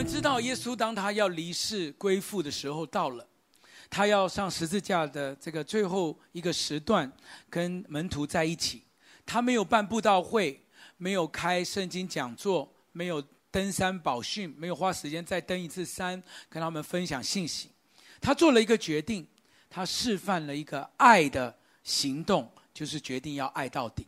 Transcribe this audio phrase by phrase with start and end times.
[0.00, 3.26] 我们知道，耶稣当他要离世归父的时候到了，
[3.90, 7.12] 他要上十字架的这个最后一个时段，
[7.50, 8.82] 跟门徒在一起。
[9.26, 10.58] 他没有办布道会，
[10.96, 17.68] 没有开圣经讲座，没有登山宝训，没有花时间再登一次山，跟他们分享信息。
[18.22, 19.28] 他做了一个决定，
[19.68, 21.54] 他示范了一个爱的
[21.84, 24.06] 行动，就是决定要爱到底。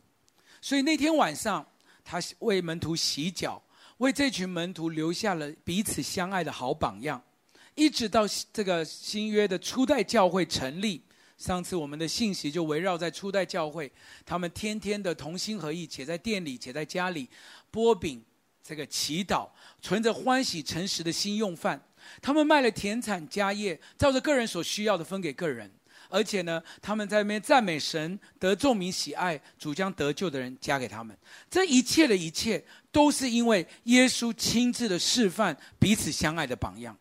[0.59, 1.63] 所以那天晚上，
[2.03, 3.61] 他为门徒洗脚。
[4.03, 7.23] 为这群门徒留下了彼此相爱的好榜样，
[7.73, 11.01] 一直到这个新约的初代教会成立。
[11.37, 13.89] 上次我们的信息就围绕在初代教会，
[14.25, 17.29] 他们天天的同心合意，且在店里，且在家里，
[17.71, 18.21] 波饼，
[18.61, 19.47] 这个祈祷，
[19.81, 21.81] 存着欢喜诚实的心用饭。
[22.21, 25.71] 他们卖了田产家业，照着个人所需要的分给个人。
[26.13, 31.17] 而且呢，他们在那边赞美神，得众民喜爱，主将得救的人加给他们。
[31.49, 36.95] 这一切的一切，都是因为耶稣亲自的示范彼此相爱的榜样。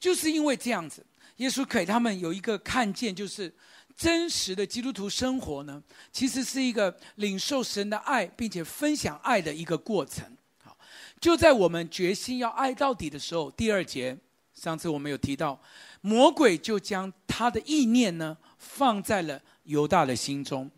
[0.00, 3.54] 就是因为这样子，耶稣给他们有一个看见，就是
[3.96, 5.80] 真实的基督徒生活呢，
[6.10, 10.24] 其实是一个领受神的爱，并且分享爱的一个过程。
[10.64, 10.76] 好，
[11.20, 14.18] 就在我们决心要爱到底的时候，第二节，
[14.52, 15.60] 上次我们有提到，
[16.00, 18.36] 魔鬼就将他的意念呢。
[18.68, 20.70] 放在了犹大的心中，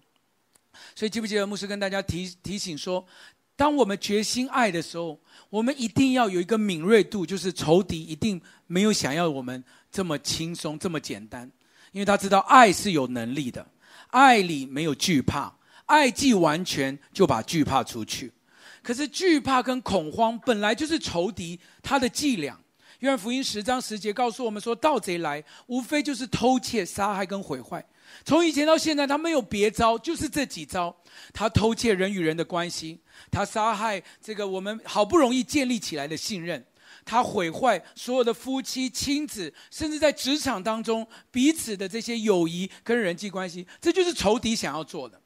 [0.94, 3.04] 所以记不记得牧师跟大家提提醒说，
[3.56, 11.50] 当我们决心爱的时候，我们一定要有一个敏锐度，就是仇敌一定没有想要我们这么轻松这么简单，
[11.92, 13.66] 因为他知道爱是有能力的，
[14.08, 15.52] 爱里没有惧怕，
[15.86, 18.32] 爱既完全就把惧怕除去，
[18.82, 22.58] 可是惧怕跟恐慌本来就是仇敌他的伎俩。
[23.00, 27.82] 约翰福音十章十节告诉我们说：“盗贼来，无非就是偷窃、杀害跟毁坏。
[28.26, 30.94] 从以前到现在，他没有别招，就是这几招。
[31.32, 36.62] 他偷窃人与人的关系，他杀害这个我们好不容易建立起来的信任，
[37.04, 43.66] 他毁坏所有的夫妻、亲子，甚至在职场当中彼此的这些友谊跟人际关系。
[43.80, 45.18] 这就是仇敌想要做的。”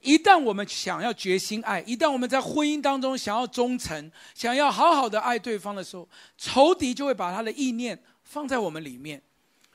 [0.00, 9.22] 一旦我们想要决心爱，一旦我们在婚姻当中想要忠诚，想要好好的爱对方的时候，仇敌就会把他的意念放在我们里面。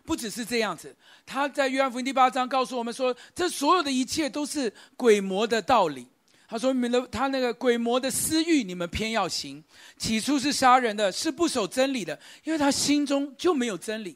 [0.04, 6.08] 不只是这样子，他在约翰福音第八章告诉我们说，这所有的一切都是鬼魔的道理。
[6.48, 9.64] 他说：“你们的他那个鬼魔的私欲，你们偏要行。
[9.98, 14.16] 起初是杀人的，是不守真理的，因为他心中就没有真理。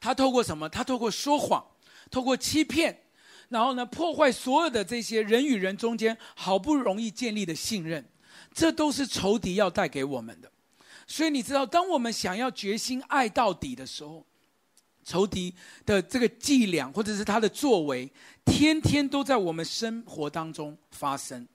[0.00, 0.68] 他透过什么？
[0.68, 1.64] 他透过说谎，
[2.10, 2.96] 透过欺骗。”
[3.48, 8.04] 然后呢，破坏所有的这些人与人中间好不容易建立的信任，
[8.52, 10.50] 这都是仇敌要带给我们的。
[11.06, 14.24] 所以你知道，当我们想要决心爱到底的时候，
[15.04, 15.54] 仇敌
[15.84, 18.10] 的这个伎俩或者是他的作为，
[18.46, 21.46] 天天都在我们生活当中发生。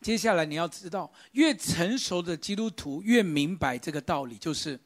[0.00, 4.78] 接下来你要知道，越成熟的基督徒越明白这个道理，就是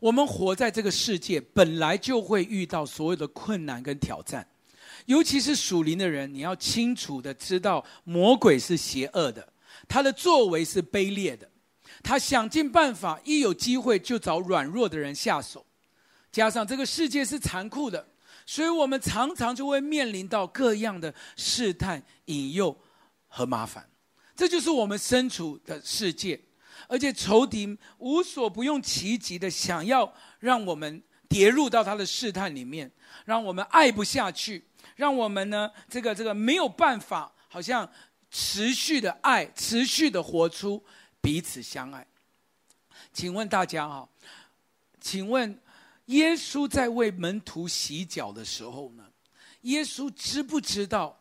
[0.00, 4.46] 我们活在这个世界，本来就会遇到所有的困难跟挑战。
[5.06, 9.52] 尤其是属灵的人，你要清楚的知道，魔鬼是邪恶的，
[9.86, 11.50] 他的作为是卑劣的，
[12.02, 15.66] 他想尽办法，一有机会就找软弱的人下手。
[16.32, 18.08] 加上这个世界是残酷的，
[18.46, 22.76] 所以我们常常就会面临到各样的试探、引诱
[23.28, 23.88] 和麻烦。
[24.34, 26.40] 这就是我们身处的世界，
[26.88, 32.90] 而且仇敌无所不用其极的想要让我们跌入到他的试探里面，
[33.26, 34.64] 让我们爱不下去。
[34.96, 37.88] 让我们呢，这个这个没有办法，好像
[38.30, 40.82] 持续的爱，持续的活出
[41.20, 42.06] 彼此相爱。
[43.12, 44.08] 请问大家哈，
[45.00, 45.60] 请问
[46.06, 49.04] 耶稣在为门徒洗脚的时候呢，
[49.62, 51.18] 耶稣知不知道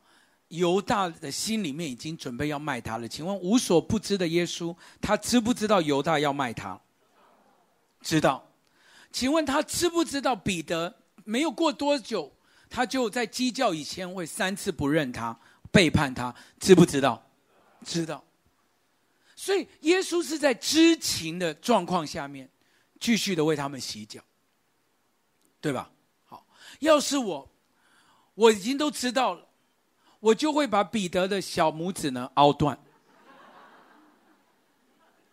[0.49, 3.07] 犹大的心里面已经准备要卖他了？
[3.07, 6.79] 请问无所不知的耶稣，他知不知道犹大要卖他？
[8.01, 8.43] 知道。
[9.11, 12.31] 请问他知不知道彼得没有过多久？
[12.73, 15.39] 他就在鸡叫以前会三次不认他，
[15.71, 17.23] 背叛他，知不知道？
[17.85, 18.23] 知道。
[19.35, 22.49] 所以耶稣是在知情的状况下面，
[22.99, 24.19] 继续的为他们洗脚，
[25.61, 25.91] 对吧？
[26.25, 26.47] 好，
[26.79, 27.47] 要是我，
[28.33, 29.47] 我已经都知道了，
[30.19, 32.79] 我就会把彼得的小拇指呢凹断。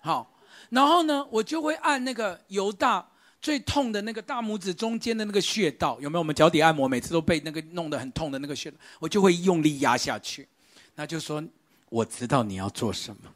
[0.01, 0.31] 好，
[0.69, 3.10] 然后呢，我就会按那个犹大。
[3.41, 6.21] 最痛的那个大拇指中间的那个穴道，有没有？
[6.21, 10.47] 我们脚底按摩，每次都被那个弄得很痛的那个穴，我就会用力压下去。
[10.95, 11.43] 那就说，
[11.89, 13.35] 我知道你要做什么。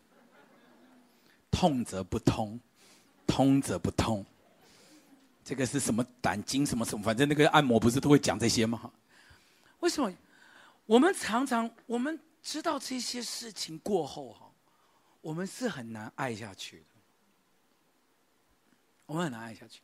[1.51, 2.61] 痛则不通，
[3.27, 4.27] 通则不痛。
[5.45, 7.03] 这个是什么胆经什么什么？
[7.03, 8.91] 反正那个按摩不是都会讲这些吗？
[9.81, 10.12] 为什么？
[10.85, 14.51] 我们常常我们知道这些事情过后哈，
[15.23, 16.85] 我们是很难爱下去的。
[19.06, 19.81] 我们很难爱下去。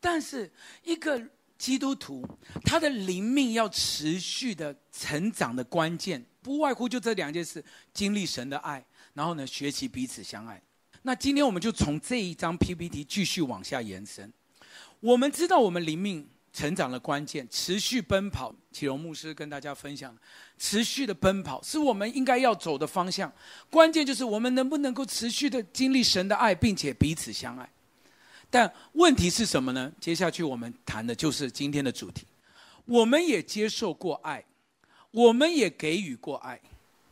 [0.00, 0.50] 但是
[0.84, 1.20] 一个
[1.58, 2.26] 基督徒，
[2.64, 8.84] 他的灵命要持续的成长的关键，不外乎就这两件事：经历神的爱，
[9.14, 10.62] 然后呢，学习彼此相爱。
[11.02, 14.32] 那今天我们就从这一张 PPT 继续往下延伸。
[15.00, 18.54] 我们知道我们灵命成长的关键，持续奔跑。
[18.72, 20.14] 启荣牧师跟大家分享，
[20.58, 23.32] 持续的奔跑是我们应该要走的方向。
[23.70, 27.70] 关键就是我们能不能够持续的经历神的爱，并且彼此相爱。
[28.50, 29.92] 但问题是什么呢？
[30.00, 32.24] 接下去我们谈的就是今天的主题。
[32.84, 34.44] 我们也接受过爱，
[35.10, 36.60] 我们也给予过爱，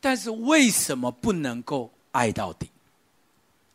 [0.00, 2.70] 但是为什么不能够爱到底？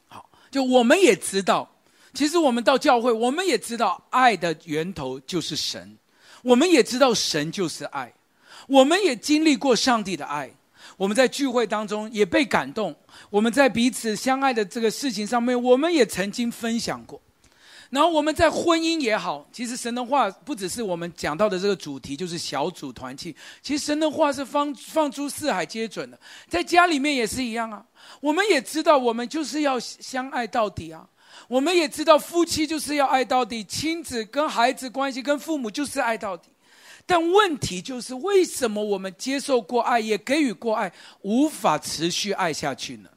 [0.07, 1.69] 好，就我们也知道，
[2.13, 5.97] 其实我们到教会，我们也知道爱的源头就是神。
[6.41, 8.13] 我们也知道神就是爱，
[8.67, 10.49] 我们也经历过上帝的爱，
[10.95, 12.95] 我们在聚会当中也被感动，
[13.29, 17.21] 我们在彼此相爱的这个事情上面，我们也曾经分享过。
[17.89, 23.35] 然后我们在婚姻也好，其实神的话不只是我们讲到的这个主题，就是小组团契。
[23.61, 27.83] 其实神的话是放放诸四海皆准的，在家里面也是一样啊。
[28.21, 31.07] 我们也知道，我们就是要相爱到底啊。
[31.47, 36.49] 我们也知道，夫妻就是要爱到底，亲子跟孩子关系，跟父母就是爱到底。
[37.07, 43.09] 但问题就是，为什么我们接受过爱，也给予过爱，无法持续爱下去呢？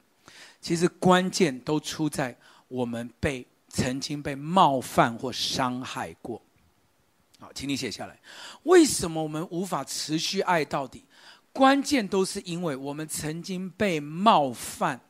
[0.59, 2.35] 其实关键都出在
[2.67, 6.39] 我们被曾经被冒犯或伤害过。
[7.39, 8.17] 好，请你写下来。
[8.63, 11.03] 为什么我们无法持续爱到底？
[11.51, 15.01] 关键都是因为我们曾经被冒犯、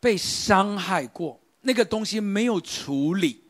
[0.00, 1.38] 被伤害过。
[1.62, 3.42] 那个东西没有处理，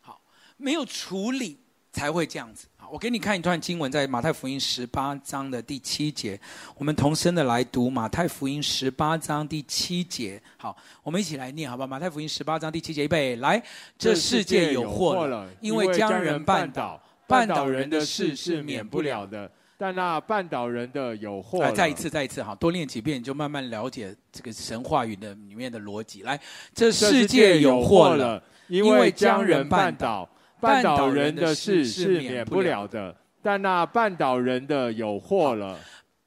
[0.00, 0.20] 好，
[0.56, 1.60] 没有处理
[1.92, 2.66] 才会这样子。
[2.94, 6.40] 好，我给你看一段经文，在马太福音十八章的第七节，
[6.78, 10.40] 我们同声的来读马太福音十八章第七节。
[10.56, 11.88] 好，我们一起来念，好吧？
[11.88, 13.60] 马太福音十八章第七节，预备来。
[13.98, 19.50] 这世界有祸了，因为将人绊倒，绊倒人的事是免不了的。
[19.76, 21.58] 但那绊倒人的有祸。
[21.58, 26.22] 来，再一次，再一次，哈，多念几遍，你就慢慢了解这个神话语的里面的逻辑。
[26.22, 26.40] 来，
[26.72, 30.28] 这世界有祸了，因为将人绊倒，
[30.64, 33.16] 绊倒人的事是免不了的。
[33.42, 35.78] 但那绊倒人的有祸了。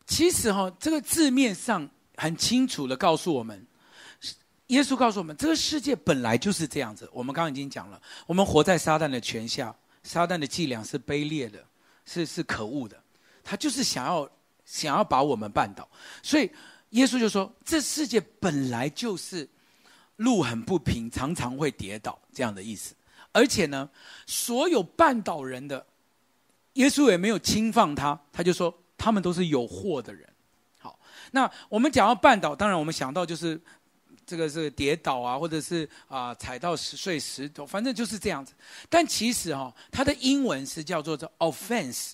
[0.06, 3.66] 其实哈，这个字面上很清楚的告诉我们，
[4.68, 7.10] 耶稣告诉我们，这个世界本来就是这样子。
[7.12, 11.64] 我们刚刚已经讲了，我们活在撒旦的权下，撒旦的伎俩是卑劣的，
[12.06, 12.96] 是是可恶的。
[13.44, 14.30] 他就是想要
[14.64, 15.88] 想要把我们绊倒，
[16.22, 16.50] 所以
[16.92, 19.48] 耶稣就说：“这世界本来就是
[20.18, 22.94] 路很不平，常常会跌倒这样的意思。
[23.38, 23.88] 而且呢，
[24.26, 25.86] 所有绊倒人的，
[26.74, 30.28] 耶稣也没有轻放他，他就说他们都是有祸的人。
[30.80, 31.00] 好，
[31.30, 33.62] 那我们讲到绊倒，当然我们想到就是
[34.26, 38.54] 这个是跌倒啊，或者是啊、踩到石碎石头，反正就是这样子。
[38.90, 42.14] 但其实哈、哦，它的英文是叫做做 offense。”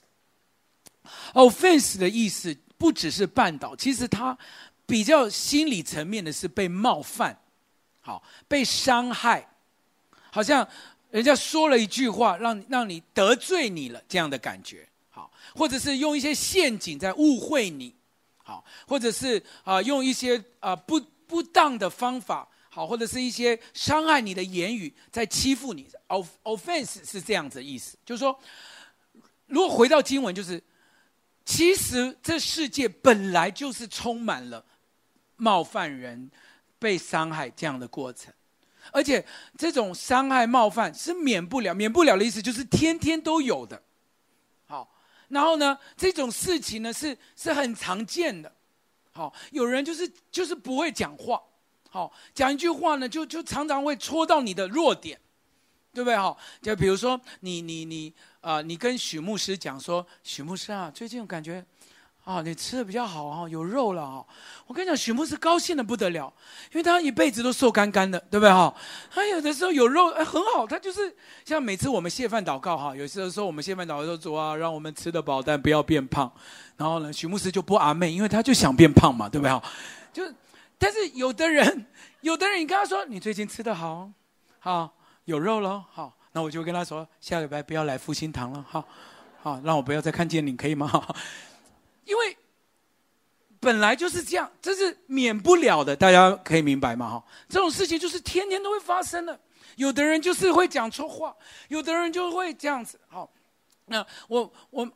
[1.34, 4.38] Offense 的意思不只是绊倒，其实他
[4.86, 7.38] 比较心理层面的是被冒犯，
[8.00, 9.50] 好，被伤害，
[10.32, 10.66] 好像
[11.14, 17.94] 人家说了一句话，让让你得罪你了这样的感觉，好，或者是用一些陷阱在误会你，
[18.38, 25.88] 好，或者是啊用一些啊不不当的方法，好，或者是一些伤害你的言语在欺负你。
[26.08, 28.40] Offense 是这样子的意思，就是说，
[29.46, 30.62] 如果回到经文，就是。
[31.46, 34.64] 其实这世界本来就是充满了
[35.36, 36.32] 冒犯人、
[36.80, 38.34] 被伤害这样的过程，
[38.92, 39.26] 而且
[39.58, 43.82] 这种伤害、冒犯是免不了、免不了的意思，就是天天都有的。
[44.66, 44.94] 好，
[45.30, 48.52] 然后呢，这种事情呢是是很常见的。
[49.12, 51.42] 好，有人就是就是不会讲话，
[51.90, 55.20] 好，讲一句话呢，就就常常会戳到你的弱点，
[55.94, 56.16] 对不对？
[56.16, 58.14] 好，就比如说你你你。
[58.44, 61.66] 啊、你跟许牧师讲说，许牧师啊，最近感觉，
[62.24, 64.24] 啊，你吃的比较好啊，有肉了啊。
[64.66, 66.32] 我跟你讲，许牧师高兴的不得了，
[66.72, 68.74] 因为他一辈子都瘦干干的，对不对哈？
[69.12, 70.66] 他有的时候有肉，哎，很好。
[70.66, 71.14] 他就是
[71.44, 76.32] 像每次我们谢饭祷告哈，有些时候我们谢饭祷告说主啊，让我们吃得饱，但不要变胖。
[76.78, 79.62] 然后呢，许牧师就不阿妹，因为他就想变胖嘛，对不对哈？
[80.14, 80.24] 就，
[80.78, 81.86] 但是有的人，
[82.22, 84.10] 有的人你跟他说，你最近吃得好，
[84.60, 84.94] 好
[85.26, 86.14] 有肉了，好。
[86.32, 88.84] 那我就跟他说，下礼拜不要来复兴堂了，哈，
[89.42, 90.90] 好，让我不要再看见你，可以吗？
[92.06, 92.38] 因为
[93.60, 97.10] 本来就是这样，这是免不了的，大家可以明白吗？
[97.10, 99.40] 哈，这种事情就是天天都会发生的。
[99.76, 101.36] 有的人就是会讲错话，
[101.70, 103.00] 有的人就会这样子。
[103.08, 103.32] 好，
[103.86, 104.92] 那我我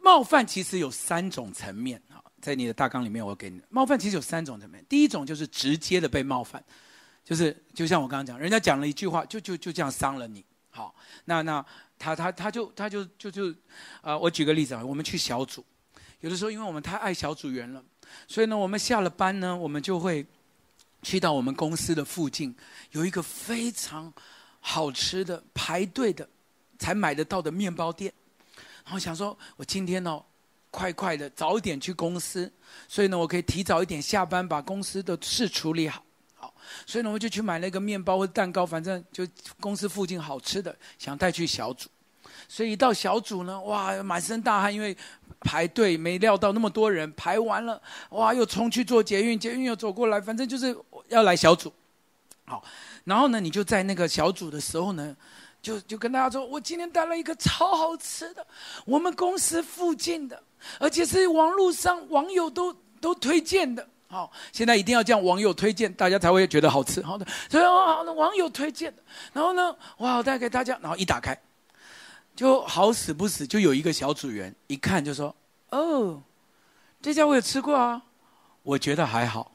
[0.00, 4.84] 冒犯其实有三种层面啊，在你的大纲里面我给你，冒犯其实有三种层面。
[4.88, 6.62] 第一种就是直接的被冒犯。
[7.24, 10.42] 就是就像我刚刚讲，人家讲了一句话，就就就这样伤了你。
[10.70, 10.94] 好，
[11.26, 11.62] 那那
[11.98, 13.54] 他他他就他就就就，
[14.00, 15.62] 啊、我举个例子啊，我们去小组，
[16.20, 17.82] 有的时候因为我们太爱小组员了，
[18.26, 20.26] 所以呢，我们下了班呢，我们就会
[21.02, 22.54] 去到我们公司的附近，
[22.90, 24.12] 有一个非常
[24.60, 26.28] 好吃的排队的
[26.78, 28.12] 才买得到的面包店，
[28.84, 30.20] 然后想说，我今天呢，
[30.70, 32.50] 快快的早一点去公司，
[32.88, 36.02] 所以呢，我可以提早一点下班，把公司的事处理好。
[36.84, 39.26] 所以呢，我就去买了一个面包或蛋糕，反正就
[39.58, 41.88] 公司附近好吃的，想带去小组。
[42.48, 44.96] 所以一到小组呢，哇，满身大汗，因为
[45.40, 50.74] 排队，没料到那么多人排完了，哇，又冲去做捷运，捷运又走过来，反正就是
[51.08, 51.72] 要来小组。
[52.46, 52.64] 好，
[53.04, 55.14] 然后呢，你就在那个小组的时候呢，
[55.60, 58.44] 就就跟大家说，我今天带了一个超好吃的，
[58.86, 60.42] 我们公司附近的，
[60.80, 63.86] 而且是网络上网友都都推荐的。
[64.08, 67.02] 好，现在一定要这样，网友推荐，大家才会觉得好吃。
[67.02, 68.92] 好的，所以好的网友推荐，
[69.34, 71.38] 然后呢，哇，我带给大家，然后一打开，
[72.38, 75.34] 就好死不死，就有一个小组员一看就说
[75.70, 76.22] ：“哦，
[77.02, 78.00] 这家我也吃过啊，
[78.62, 79.50] 我觉得还好。”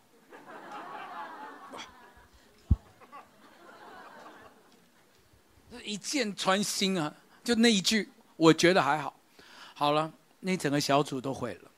[5.82, 7.16] 一箭穿心啊！
[7.42, 9.16] 就那一句，我觉得还好。
[9.74, 10.12] 好了，
[10.42, 11.72] 那整个小组都毁了。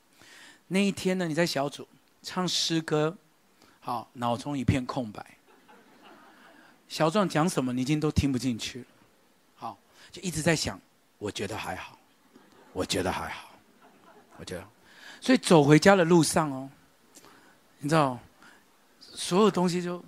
[0.68, 1.88] 那一天呢，你在小组。
[2.24, 3.16] 唱诗歌，
[3.80, 5.38] 好，脑中一片空白。
[6.88, 8.86] 小壮讲什么，你已经都听不进去了。
[9.54, 9.78] 好，
[10.12, 10.82] 就一直在想，
[11.17, 11.98] 我觉得还好，
[12.74, 13.51] 我觉得还好，
[14.38, 14.67] 我觉得。
[15.22, 16.69] 所以走回家的路上哦，
[17.79, 18.19] 你知道，
[19.00, 20.03] 所有东西就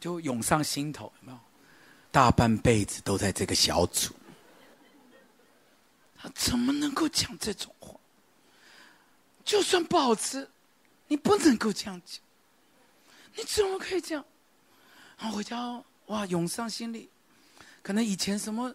[0.00, 1.38] 就涌上心头，有没有？
[2.10, 4.14] 大半辈子都在这个小组，
[6.16, 7.94] 他怎么能够讲这种话？
[9.44, 10.48] 就算不好吃。
[11.08, 12.20] 你不能够这样讲，
[13.34, 14.24] 你怎么可以这样？
[15.18, 17.10] 然后回家哦哇，涌上心里，
[17.82, 18.74] 可能以前什么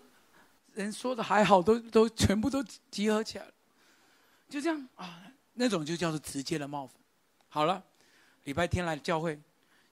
[0.84, 3.52] 人说的还好，都都全部都集合起来了，
[4.48, 5.22] 就这样啊，
[5.54, 6.96] 那种就叫做直接的冒犯。
[7.50, 7.84] 好了，
[8.44, 9.40] 礼拜天来教会，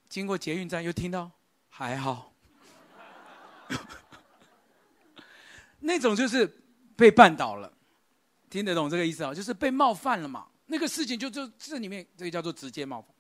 [0.07, 1.29] 经过捷运站又听到
[1.69, 2.31] 还好，
[5.79, 6.45] 那种就是
[6.95, 7.71] 被绊倒了，
[8.49, 9.33] 听得懂这个意思啊？
[9.33, 10.47] 就是被冒犯了嘛。
[10.67, 13.13] 那个事情就就这里面这个叫做直接冒犯，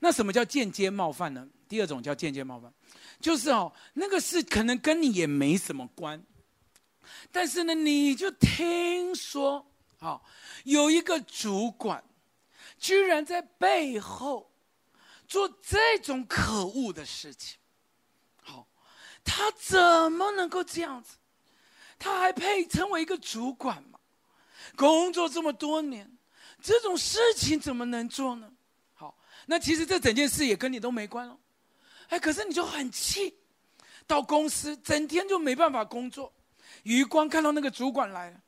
[0.00, 1.48] 那什么叫间接冒犯呢？
[1.68, 2.72] 第二种叫间接冒犯，
[3.20, 6.22] 就是哦，那个事可能跟你也没什么关，
[7.30, 9.66] 但是呢，你就听说，
[9.98, 10.24] 好，
[10.64, 12.02] 有一个主管，
[12.78, 14.50] 居然在背后
[15.26, 17.58] 做这种可恶的事情，
[18.42, 18.66] 好，
[19.24, 21.16] 他怎么能够这样子？
[21.98, 23.98] 他还配称为一个主管吗？
[24.76, 26.18] 工作这么多年。
[26.60, 28.48] 这种事情怎么能做呢？
[28.94, 31.36] 好，那其实这整件事也跟你都没关哦。
[32.08, 33.36] 哎，可是你就很气，
[34.06, 36.32] 到公司整天就没办法工作。
[36.82, 38.40] 余光看到那个主管来了，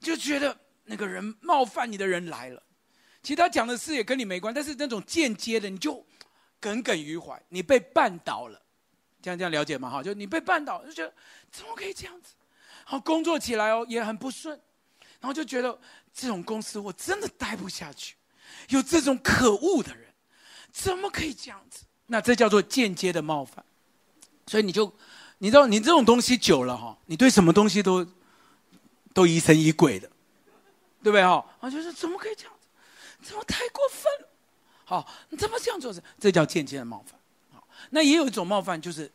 [0.00, 2.62] 就觉得那个人冒犯你的人来了。
[3.22, 6.04] 其他讲的事也跟你没关，但是那种间接的，你就
[6.58, 7.40] 耿耿于怀。
[7.48, 8.60] 你被绊倒了，
[9.22, 9.90] 这样这样了解吗？
[9.90, 11.12] 哈，就你被绊倒，就觉得
[11.50, 12.34] 怎么可以这样子？
[12.84, 14.58] 好，工作起来哦也很不顺，
[15.20, 15.78] 然后就觉得。
[16.12, 18.16] 这种公司我真的待不下去，
[18.70, 20.12] 有这种可恶的人，
[20.72, 21.84] 怎么可以这样子？
[22.06, 23.64] 那这叫做间接的冒犯，
[24.48, 24.92] 所以你就，
[25.42, 28.06] 你知道，你这种东西久了哈，你对什么东西都
[29.14, 30.06] 都疑神疑鬼的，
[31.02, 31.42] 对不对哈？
[31.60, 33.28] 啊，就是怎么可以这样子？
[33.28, 34.28] 怎么太过分了？
[34.84, 35.94] 好，你怎么这样做？
[36.18, 37.18] 这叫间接的冒犯。
[37.54, 39.10] 好，那也有一种冒犯，就是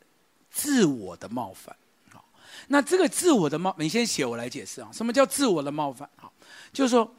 [0.50, 1.74] 自我的冒犯。
[2.10, 2.24] 好，
[2.66, 4.90] 那这个自我的冒，你先写，我来解释啊。
[4.92, 6.10] 什么叫自我的冒犯？
[6.16, 6.32] 好。
[6.72, 7.14] 就是说，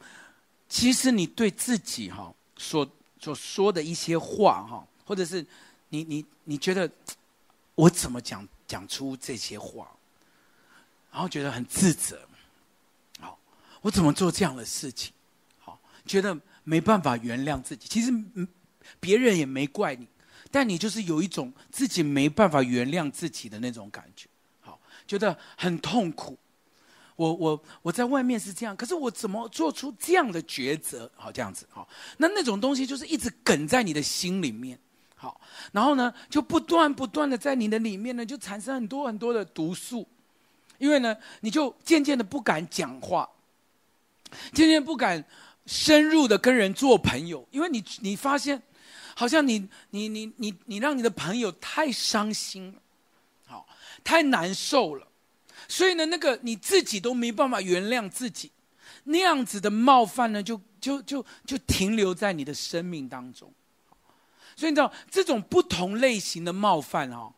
[0.68, 2.86] 其实你对自己哈所
[3.18, 5.44] 所说的一些话哈，或者是
[5.88, 6.90] 你你你觉得
[7.74, 9.90] 我怎么讲讲出这些话，
[11.10, 12.20] 然后觉得很自责，
[13.18, 13.36] 好，
[13.80, 15.12] 我怎么做这样的事情，
[15.58, 17.88] 好，觉得没办法原谅自己。
[17.88, 18.12] 其实
[19.00, 20.06] 别人也没怪你，
[20.50, 24.28] 但你就是有一种自己没办法原谅自己的那种感觉，
[24.60, 26.38] 好，觉得很痛苦。
[27.16, 31.10] 我我我在外面是这样，可是我怎么做出这样的抉择？
[31.16, 34.78] 好，这样子，好，那那种东西就是一直梗在你的心里面，
[35.20, 35.40] 好，
[35.72, 40.06] 然后呢，就不断不断的在你的里面呢，就产生很多很多的毒素，
[40.78, 43.28] 因为呢，你就渐渐的不敢讲话，
[44.52, 45.24] 渐渐不敢
[45.66, 48.62] 深入的跟人做朋友，因为你你发现，
[49.16, 52.80] 好像你你你你你让你的朋友太伤心了，
[53.46, 53.66] 好，
[54.04, 55.04] 太难受了。
[55.66, 58.52] 所以呢，那个你自己都没办法原谅自己，
[59.02, 63.52] 那样子的冒犯呢，就就就就停留在你的生命当中。
[64.56, 67.32] 所以你知道，这种不同类型的冒犯哦，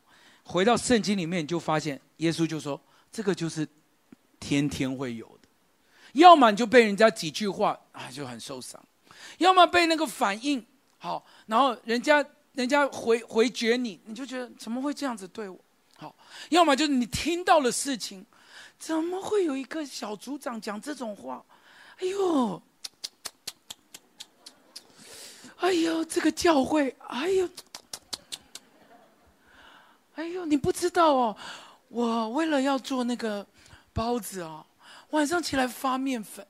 [0.44, 2.80] 回到圣经里面，就发现耶稣就说
[3.12, 3.66] ：“这个就是
[4.38, 5.48] 天天会有的，
[6.14, 8.82] 要么你就被人家几句话啊就很受伤，
[9.38, 10.64] 要么被那个反应
[10.98, 15.58] 好，然后人家人家回回绝你，你就觉得怎么会这样子对我？
[15.96, 16.14] 好，
[16.48, 18.24] 要么就是你听到了事情，
[18.78, 21.44] 怎么会有一个小组长讲这种话？
[21.98, 22.62] 哎呦，
[25.60, 27.48] 哎呦，这个教会，哎呦。”
[30.16, 31.36] 哎呦，你不知道哦！
[31.88, 33.46] 我为了要做那个
[33.92, 34.66] 包子哦，
[35.10, 36.46] 晚上起来发面粉，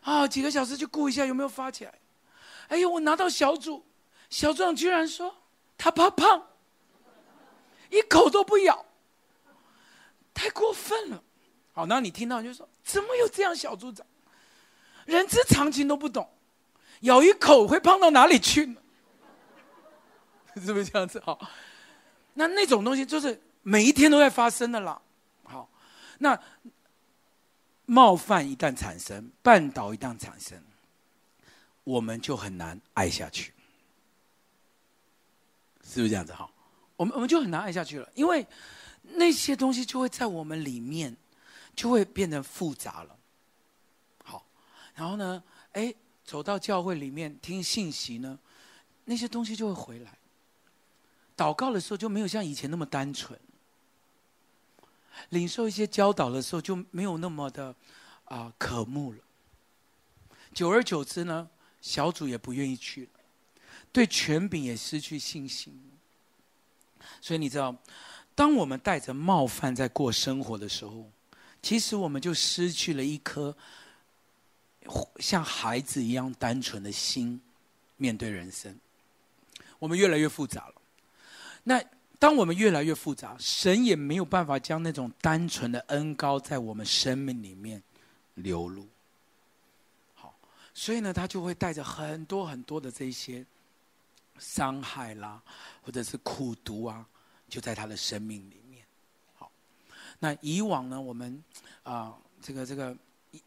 [0.00, 1.94] 啊，几个小时就顾一下有没有发起来。
[2.66, 3.84] 哎呦，我拿到小组，
[4.30, 5.32] 小组长居然说
[5.76, 6.44] 他怕胖，
[7.90, 8.84] 一口都不咬，
[10.34, 11.22] 太过分了。
[11.72, 14.04] 好，那你听到就说，怎么有这样小组长？
[15.04, 16.28] 人之常情都不懂，
[17.00, 18.76] 咬一口会胖到哪里去？
[20.56, 21.20] 是不是这样子？
[21.24, 21.38] 好。
[22.34, 25.02] 那那种东西就是每一天都在发生的啦。
[25.42, 25.68] 好，
[26.18, 26.40] 那
[27.84, 30.56] 冒犯一旦产生，绊倒一旦产生，
[31.82, 33.52] 我们就很难爱下去，
[35.82, 36.32] 是不是这样子？
[36.32, 36.48] 哈，
[36.96, 38.46] 我们我们就很难爱下去了，因为
[39.02, 41.16] 那些东西就会在我们里面，
[41.74, 43.16] 就会变得复杂了。
[44.22, 44.46] 好，
[44.94, 45.92] 然后呢，哎，
[46.28, 48.38] 走到教会里面听信息呢，
[49.06, 50.18] 那些东西就会回来。
[51.34, 53.40] 祷告的时候就没有像以前那么单纯，
[55.30, 57.68] 领受一些教导的时候就没有那么的
[58.26, 59.18] 啊、呃、渴慕了。
[60.52, 61.48] 久而久之呢，
[61.80, 63.20] 小组也不愿意去了，
[63.90, 65.80] 对权柄也失去信心。
[67.22, 67.74] 所以你知道，
[68.34, 71.10] 当我们带着冒犯在过生活的时候，
[71.62, 73.56] 其实我们就失去了一颗
[75.18, 77.40] 像孩子一样单纯的心，
[77.96, 78.74] 面对人生，
[79.78, 80.74] 我们越来越复杂了。
[81.64, 81.82] 那
[82.18, 87.82] 当我们越来越复杂，神也没有办法将那种单纯的恩膏在我们生命里面
[88.34, 88.88] 流露。
[90.14, 90.34] 好，
[90.74, 93.44] 所以呢，他就会带着很多很多的这些
[94.38, 95.40] 伤害啦，
[95.82, 97.06] 或者是苦毒啊，
[97.48, 98.84] 就在他的生命里面。
[99.34, 99.50] 好，
[100.18, 101.40] 那以往呢，我们
[101.84, 102.96] 啊、这个这个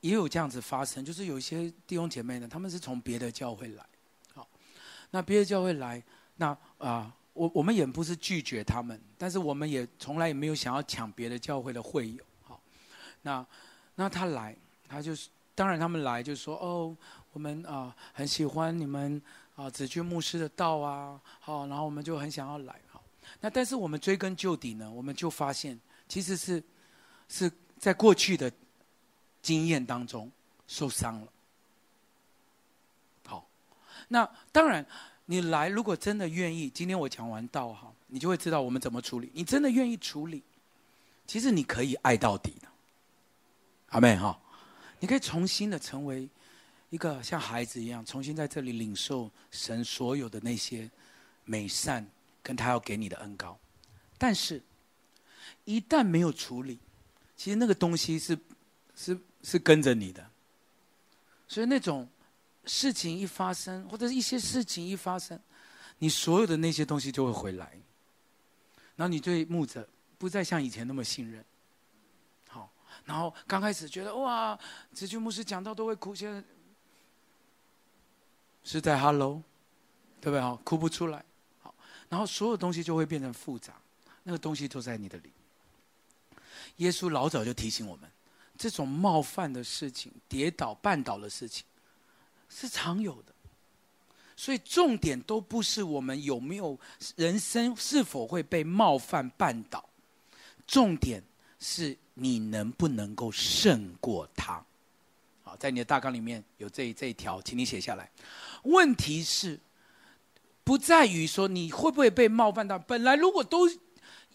[0.02, 3.86] 也有这样子发生，就是有一些弟兄姐妹呢，他们是从别的教会来，
[4.34, 4.48] 好，
[5.10, 6.04] 那别的教会来，
[6.38, 7.16] 那啊。
[7.34, 12.22] 我我们也不是拒绝他们，但是我们也从来也没有想要抢别的教会的会友。
[12.44, 12.62] 好，
[13.22, 13.44] 那
[13.96, 14.54] 那他来，
[14.90, 16.94] 他就是当然他们来就说哦，
[17.32, 19.20] 我们啊、很喜欢你们
[19.56, 22.78] 啊子君牧师的道啊，好，然后我们就很想要来。
[22.92, 23.02] 好，
[23.40, 26.62] 那但是我们追根究底呢，我们就发现其实是
[27.30, 28.52] 是在过去的
[29.42, 30.32] 经验当中
[30.68, 31.28] 受伤了。
[33.26, 33.48] 好，
[34.08, 34.86] 那当然。
[35.26, 39.32] 你来，如果真的愿意，今天我讲完道哈，你就会知道我们怎么处理。
[39.34, 40.44] 你真的愿意处理，
[41.26, 42.68] 其实你可以爱到底的，
[43.92, 44.38] 阿妹哈，
[45.00, 46.28] 你可以重新的成为
[46.90, 50.90] 一个像孩子一样，重新在这里领受神所有的那些
[51.46, 52.06] 美善，
[52.44, 53.58] 跟他要给你的恩膏。
[54.18, 54.62] 但是，
[55.64, 56.78] 一旦没有处理，
[57.38, 58.38] 其实那个东西是
[58.96, 60.30] 是是跟着你的，
[61.48, 62.08] 所以那种。
[62.64, 65.38] 事情一发生，或者是一些事情一发生，
[65.98, 67.72] 你所有的那些东西就会回来。
[68.96, 71.44] 然后你对牧者不再像以前那么信任。
[72.48, 72.72] 好，
[73.04, 74.56] 然后刚开始觉得哇，
[74.94, 76.44] 子君牧师讲到都会哭，现在
[78.64, 79.42] 是在 Hello，
[80.22, 80.40] 对不对？
[80.40, 81.26] 好，哭不出来。
[81.64, 81.74] 好，
[82.10, 83.74] 然后所有东西就会变成复杂，
[84.22, 85.32] 那个东西都在你的里。
[86.78, 88.08] 耶稣老早就提醒我们，
[88.62, 91.66] 这种冒犯的事情、跌倒绊倒的事情。
[92.48, 93.34] 是常有的，
[94.36, 96.78] 所以重点都不是我们有没有
[97.16, 99.84] 人生是否会被冒犯绊倒，
[100.68, 101.24] 重点
[101.60, 104.64] 是你能不能够胜过他。
[105.44, 108.12] 好，在你的大纲里面有这这一条，请你写下来。
[108.64, 109.60] 问题是
[110.64, 113.68] 不在于说你会不会被冒犯到，本来如果都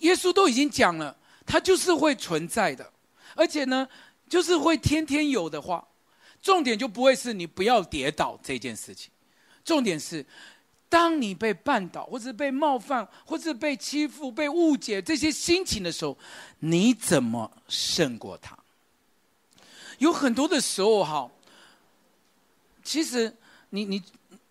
[0.01, 2.93] 耶稣都已经讲了，他就是会存在的，
[3.37, 3.87] 而且呢，
[4.29, 5.87] 就是会天天有的话。
[6.43, 9.11] 重点就不会是你不要跌倒这件事情，
[9.65, 10.25] 重点是，
[10.89, 16.17] 当你被绊倒，或者被冒犯，或者被欺负、被误解这些心情的时候，
[16.61, 18.57] 你怎么胜过他？
[19.99, 21.29] 有很多的时候，哈，
[22.85, 23.35] 其实
[23.71, 24.01] 你你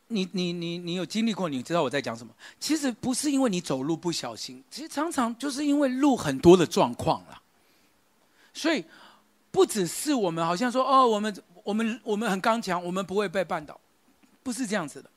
[0.08, 2.34] 你你你你有经历过，你知道我在讲什么？
[2.60, 7.42] 其实不是因为你走路不小心，其实常常就是因为路很多的状况了。
[8.54, 8.84] 所以
[9.56, 11.34] 不只是我们好像说哦，我们。
[11.66, 13.76] 我们我们很刚强，我们不会被绊倒，
[14.44, 15.10] 不是这样子的。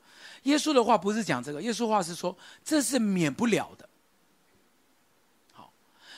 [0.45, 3.87] 耶稣的话不是讲这个，耶稣话是说这是免不了的。
[5.53, 5.71] 好，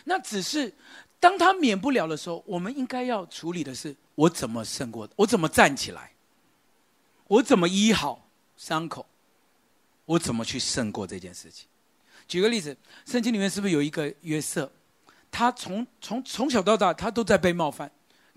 [0.05, 0.73] 那只是
[1.19, 5.05] 当他免不了的时候，我们应该要处理的是：我怎么胜过？
[5.17, 6.13] 我怎么站起来？
[7.27, 9.05] 我怎么医好伤口？
[10.05, 11.67] 我怎么去胜过这件事情？
[12.25, 14.71] 举个例子，圣经里面是不是有一个约瑟？
[15.29, 17.91] 他从从从小到大，他都在被冒犯，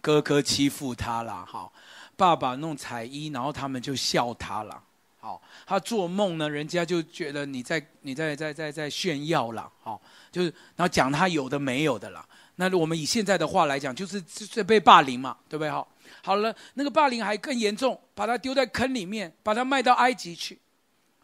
[0.04, 1.72] 哥哥欺负他了，好，
[2.14, 4.82] 爸爸弄彩衣，然后他们就笑他了，
[5.18, 9.98] 好，他做梦呢，人家就觉得你在你在在在在炫耀了，好，
[10.30, 12.22] 就是然后讲他有的没有的了。
[12.56, 15.70] 那我们以现在的话来讲，就是是被霸凌嘛，对不对？
[15.70, 15.88] 好，
[16.22, 20.58] 好了，那个霸凌还更严重，把他丢在坑里面，把他卖到埃及去。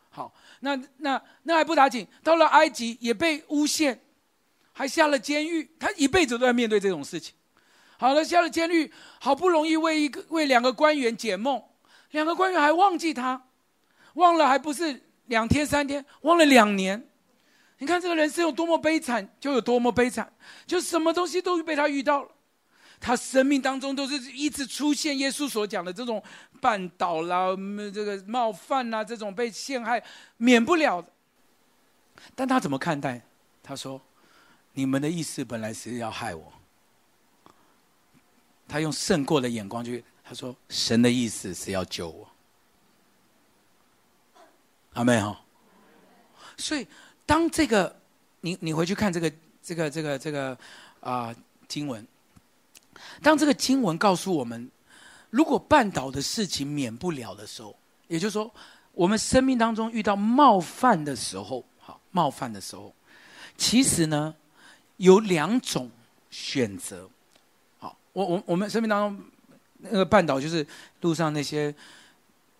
[0.08, 4.00] 好，那那那还不打紧，到了埃及也被诬陷，
[4.72, 5.70] 还下了监狱。
[5.78, 7.34] 他一辈子都在面对这种事情。
[8.00, 11.62] 好了，下了监狱，好不容易为一个为两个官员解梦，
[12.12, 13.42] 两个官员还忘记他，
[14.14, 17.06] 忘了还不是两天三天，忘了两年。
[17.76, 20.32] 你看这个人生有多么悲惨，就有多么悲惨，
[20.66, 22.30] 就什么东西都被他遇到了。
[22.98, 26.22] 他生命当中都是一直出现耶稣所讲的这种
[26.58, 27.54] 绊倒啦、
[27.92, 30.02] 这个冒犯啦、这种被陷害，
[30.38, 31.08] 免不了的。
[32.34, 33.20] 但他怎么看待？
[33.62, 34.00] 他说
[34.72, 36.50] ：“你们的意思本来是要害我。”
[38.70, 42.28] 他用胜过的眼光去，他说：“神的意思是要救我。”
[44.94, 45.40] 阿妹哈。
[46.56, 46.86] 所以
[47.26, 48.00] 当这个
[48.40, 50.56] 你你回去看这个这个这个这个
[51.00, 51.34] 啊、
[51.66, 52.06] 经文。
[53.22, 54.70] 当这个经文告诉我们，
[55.30, 57.74] 如果绊倒的事情免不了的时候，
[58.08, 58.48] 也就是说，
[58.92, 62.94] 我们生命当中遇到冒犯的时候，好，冒犯的时候，
[63.56, 64.34] 其实呢，
[64.98, 65.90] 有两种
[66.30, 67.08] 选择。
[68.12, 69.24] 我我我们生命当中
[69.78, 70.66] 那个绊倒，就是
[71.00, 71.74] 路上那些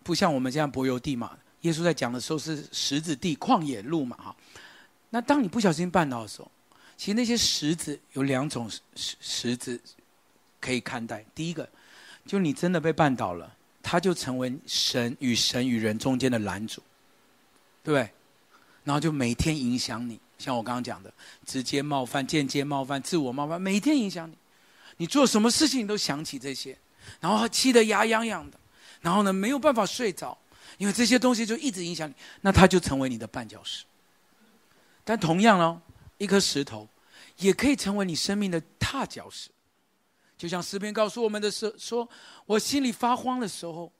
[0.03, 1.39] 不像我们这样柏油地嘛。
[1.63, 4.37] 耶稣在讲的时候是石子地、旷野路嘛，哈。
[5.11, 6.51] 那当你不小心绊倒的时候，
[6.97, 9.81] 其实那些石子有两种石石子。
[10.63, 11.67] 可以看待，第一个，
[12.27, 13.51] 就你真的被绊倒了，
[13.83, 16.83] 他就成为神与神与人中间的拦阻，
[17.83, 18.11] 对不对？
[18.85, 21.11] 然后就每天影响你，像我刚刚讲的，
[21.47, 24.37] 直接冒犯、间接冒犯、自我冒犯，每天影响你。
[25.01, 26.77] 你做什么事情你都想起这些，
[27.21, 28.61] 然后气得牙痒痒的，
[29.01, 30.37] 然后呢没有办法睡着，
[30.77, 33.87] 因为这些东西就一直影响你，那它就成为你的绊脚石。
[35.03, 35.81] 但同样哦，
[36.19, 36.87] 一颗石头
[37.39, 39.49] 也可以成为你生命的踏脚石。
[40.37, 42.07] 就像诗篇告诉我们的是说，
[42.45, 43.91] 我心里发慌的时候，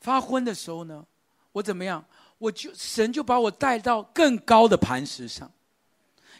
[0.00, 1.06] 发昏的时候呢，
[1.52, 2.04] 我怎么样？
[2.38, 5.48] 我就神就把我带到更高的磐石上，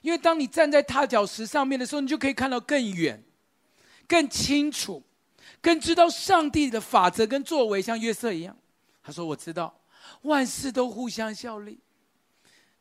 [0.02, 3.22] 因为当你站在踏脚石上面的时候，你就可以看到更远、
[4.10, 5.00] 更清楚、
[5.62, 8.56] 更知道上帝的法则跟作为，像约瑟一样。
[9.04, 9.72] 他说：“我知道
[10.22, 11.78] 万事都互相效力，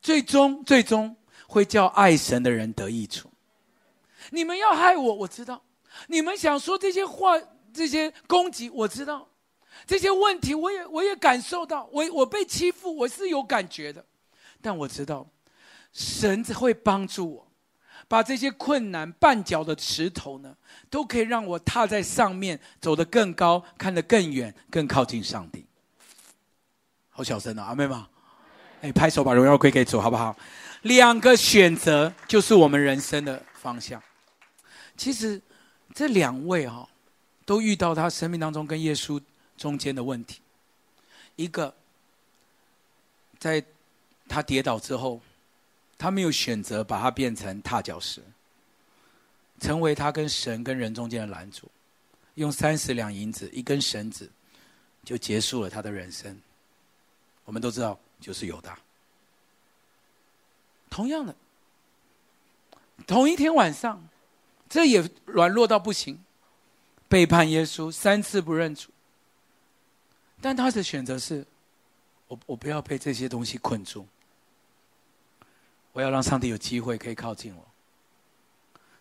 [0.02, 1.16] 最终最终
[1.48, 3.30] 会叫爱神的人得益处。
[4.32, 5.62] 你们要害我，我知道。”
[6.08, 7.40] 你们想说这些话，
[7.72, 9.28] 这些攻击，我知道；
[9.86, 11.88] 这些问题，我也我也感受到。
[11.92, 14.04] 我我被欺负，我是有感觉的。
[14.62, 15.30] 但我知道，
[15.94, 17.49] 神会帮助我，
[18.10, 20.54] 把这些困难绊脚的石头呢，
[20.90, 25.66] 都可以让我踏在上面，走得更高，看得更远，更靠近上帝。
[27.10, 28.10] 好小声啊，阿妹吗？
[28.82, 30.36] 哎，拍手把荣耀归给主，好不好？
[30.82, 34.04] 两个选择就是我们人生的方向。
[34.98, 35.42] 其实。
[35.96, 36.88] 这两位哈，
[37.46, 39.20] 都遇到他生命当中跟耶稣
[39.58, 40.40] 中间的问题。
[41.36, 41.74] 一个，
[43.40, 43.62] 在
[44.28, 45.20] 他跌倒之后，
[46.00, 48.24] 他没有选择把它变成踏脚石，
[49.60, 51.70] 成为他跟神跟人中间的拦阻，
[52.36, 54.28] 用三十两银子一根绳子，
[55.04, 56.36] 就结束了他的人生。
[57.46, 58.80] 我们都知道，就是犹大。
[60.90, 61.36] 同样的，
[63.06, 64.02] 同一天晚上。
[64.72, 66.24] 这也软弱到不行，
[67.08, 68.92] 背叛耶稣三次不认主。
[70.40, 71.44] 但他的选择是，
[72.28, 74.06] 我我不要被这些东西困住，
[75.94, 77.66] 我要让上帝有机会可以靠近我。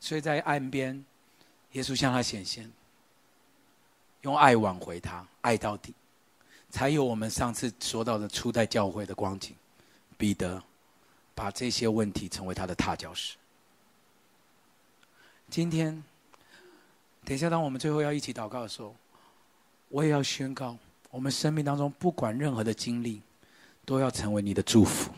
[0.01, 1.05] 所以在岸边，
[1.73, 2.71] 耶稣向他显现，
[4.23, 5.95] 用爱挽回他，爱到底，
[6.71, 9.55] 才有我们上次说到的初代教会的光景。
[10.17, 10.61] 彼得
[11.35, 13.37] 把这些问题成为他的踏脚石。
[15.49, 16.03] 今天，
[17.25, 18.95] 等一下，当我们最后要一起祷告的时候，
[19.89, 20.77] 我也要宣告，
[21.11, 23.23] 我们生命当中不管任何的经历，
[23.85, 25.13] 都要成为你的祝福。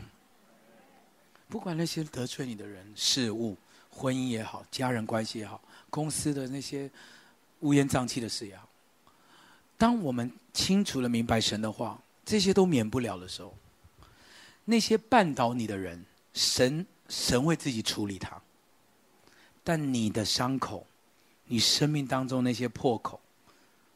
[1.50, 3.56] 不管那些得罪你的人、事物、
[3.90, 5.60] 婚姻也好，家人关系也好，
[5.90, 6.88] 公司的那些
[7.60, 8.68] 乌烟瘴气的事也好，
[9.76, 13.52] 当我们清楚的明白神的话，这些都免不了的时候，
[14.64, 18.40] 那些绊倒你的人，神神会自己处理他。
[19.64, 20.86] 但你的伤口，
[21.46, 23.20] 你生命当中那些破口，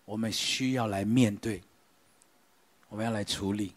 [0.04, 1.62] 我们需要来面对，
[2.88, 3.72] 我们要来处理，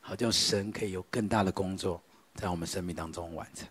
[0.00, 2.00] 好叫神可以有更大的工作
[2.36, 3.66] 在我们生命当中完成。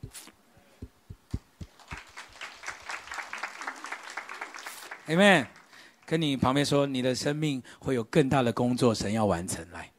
[5.07, 5.47] Amen。
[6.07, 9.91] 跟你旁边说，你的生命会有更大的工作，神要完成来。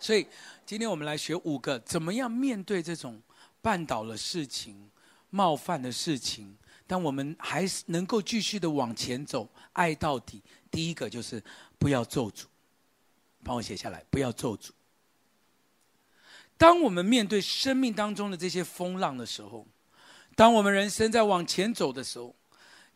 [0.00, 0.26] 所以，
[0.66, 3.22] 今天我们来学五个，怎么样面对这种
[3.62, 4.90] 绊倒的事情、
[5.28, 6.56] 冒犯的事情，
[6.88, 10.42] 但我们还是能够继续的往前走，爱到底。
[10.72, 11.40] 第一个就是
[11.78, 12.46] 不要咒诅，
[13.44, 14.70] 帮我写下来，不要咒诅。
[16.60, 19.66] 当我们面对生命当中的这些风浪的时候，
[20.36, 22.36] 当我们人生在往前走的时候，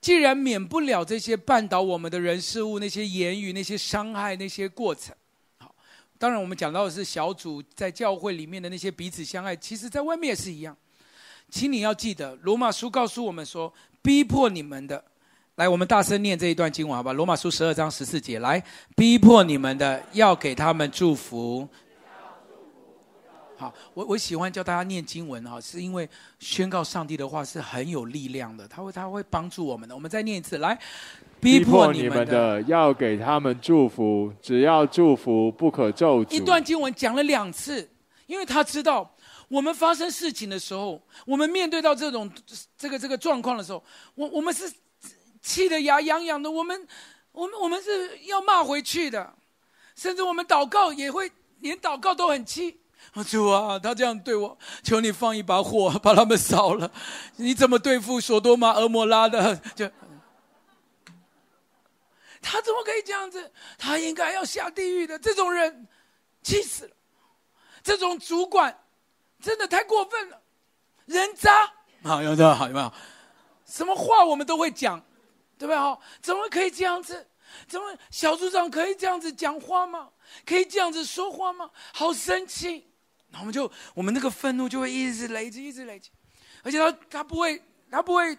[0.02, 5.16] 既然免不了这些绊倒我们的人事物，那些言语、那些伤害、那些过程，
[5.56, 5.74] 好，
[6.18, 10.76] 当然我们讲到的是小组在教会里面的那些彼此相爱，其实在外面也是一样。
[11.48, 13.72] 请你要记得，罗马书告诉我们说，
[14.02, 15.02] 逼迫你们的，
[15.54, 17.14] 来，我们大声念这一段经文，好吧？
[17.14, 18.62] 罗马书十二章十四节，来，
[18.94, 21.66] 逼迫你们的，要给他们祝福。
[23.56, 26.08] 好，我我喜欢教大家念经文哈，是因为
[26.40, 29.94] 宣告上帝的话是很有力量的，他会他会帮助我们的。
[29.94, 30.76] 我们再念一次，来，
[31.40, 36.34] 逼迫你们的要给他们祝福，只要祝福，不可咒诅。
[36.34, 37.88] 一段经文讲了两次，
[38.26, 39.14] 因为他知道
[39.46, 42.28] 我们发生事情的时候，我们面对到这种
[42.76, 43.82] 这个这个状况的时候，
[44.16, 44.70] 我我们是
[45.40, 46.88] 气得牙痒痒的，我们
[47.30, 49.32] 我们我们是要骂回去的，
[49.94, 52.80] 甚至我们祷告也会连祷告都很气。
[53.24, 56.90] 主啊，他这样对我，求你放一把火把他们烧了。
[57.36, 59.54] 你怎么对付索多玛、俄摩拉的？
[59.76, 59.88] 就
[62.42, 63.52] 他怎么可以这样子？
[63.78, 65.18] 他应该要下地狱的。
[65.18, 65.86] 这种人，
[66.42, 66.96] 气死了。
[67.82, 68.76] 这种主管，
[69.40, 70.42] 真的太过分了，
[71.06, 71.72] 人渣。
[72.02, 72.54] 好，有没有？
[72.54, 72.92] 好，有没有？
[73.66, 75.00] 什么话我们都会讲，
[75.58, 75.76] 对不对？
[75.76, 77.26] 好，怎么可以这样子？
[77.68, 80.10] 怎么小组长可以这样子讲话吗？
[80.44, 81.70] 可以这样子说话吗？
[81.92, 82.90] 好生气。
[83.34, 86.10] 然后我们就，我们那个愤怒就会一直累积，一直累积，
[86.62, 88.38] 而且他他不会，他不会，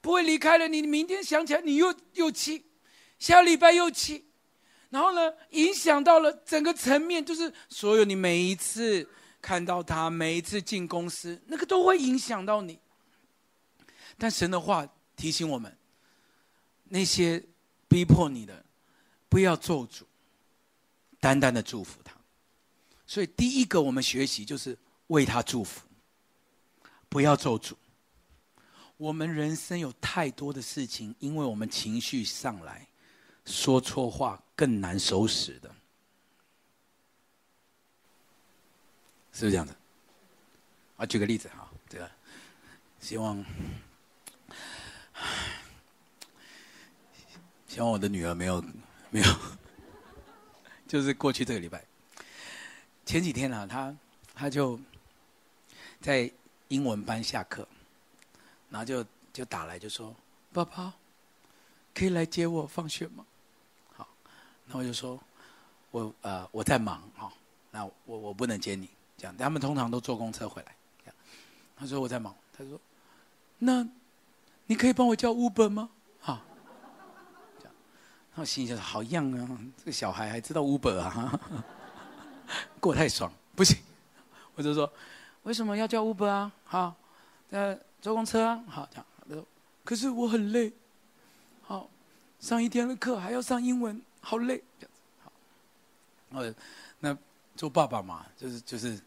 [0.00, 0.80] 不会离开了你。
[0.80, 2.64] 你明天想起来，你又又气，
[3.18, 4.24] 下礼拜又气，
[4.88, 9.06] 然后呢，影响到了整个层面，就是所有你每一次
[9.42, 12.78] 看到他，每一次进公司，那个都会影响到你。
[14.16, 15.76] 但神的话提醒我们，
[16.84, 17.44] 那些
[17.86, 18.64] 逼迫你的，
[19.28, 20.04] 不要咒诅，
[21.20, 22.15] 单单的祝福他。
[23.06, 25.86] 所以，第一个我们学习就是为他祝福，
[27.08, 27.74] 不要咒诅。
[28.96, 32.88] 我们人生有太多的事情，因为我们情绪上来，
[33.44, 35.68] 说错话更难收拾的，
[39.32, 39.74] 是不是这样子？
[40.96, 42.10] 啊，举个例子哈，这个
[42.98, 43.44] 希望，
[47.68, 48.64] 希望我的女儿没有
[49.10, 49.26] 没有，
[50.88, 51.84] 就是过去这个礼拜。
[53.06, 53.96] 前几天呢、他
[54.34, 54.78] 他就
[56.00, 56.30] 在
[56.68, 57.66] 英文班下课，
[58.68, 60.14] 然后就就打来就说
[60.52, 60.92] ：“爸爸，
[61.94, 63.24] 可以来接我放学吗？”
[63.94, 64.08] 好，
[64.66, 65.18] 那我就说
[65.92, 67.32] ：“我呃我在忙哈，
[67.70, 70.74] 那我我不能接你。”这样，他们通常都坐公车回来。
[71.76, 72.80] 他说我在忙，他说
[73.58, 73.86] ：“那
[74.66, 75.88] 你可以帮我叫 Uber 吗？”
[76.18, 76.42] 好，
[77.60, 77.74] 这样，
[78.32, 81.40] 然后心里就说：“好样啊，这个小孩还知道 Uber 啊。”
[82.80, 83.76] 过太爽，不行，
[84.54, 84.90] 我就说，
[85.42, 86.52] 为什么要叫 Uber 啊？
[86.64, 86.94] 好，
[87.50, 88.64] 呃，坐公车啊？
[88.68, 89.06] 好，这样。
[89.28, 89.46] 他说，
[89.84, 90.72] 可是我很累，
[91.62, 91.88] 好，
[92.40, 94.62] 上一天的课还要上英文，好累。
[94.78, 96.54] 这样子，好，呃，
[97.00, 97.16] 那
[97.56, 99.00] 做爸爸嘛，就是就是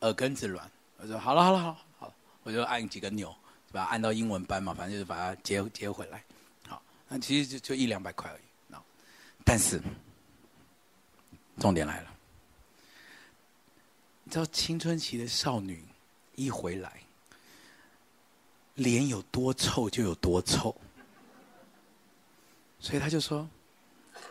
[0.00, 0.70] 耳根子软。
[0.98, 3.34] 我说好了好了好了，好，我就按几个钮，
[3.72, 6.22] 把它按到英文班嘛，反正就是把它接接回来。
[6.68, 8.42] 好，那其实就就一两百块而已。
[9.42, 9.80] 但是
[11.58, 12.10] 重点来了。
[14.30, 15.84] 你知道青春期的少女
[16.36, 17.00] 一回来，
[18.76, 20.72] 脸有多臭就有多臭，
[22.78, 23.48] 所以他就说：“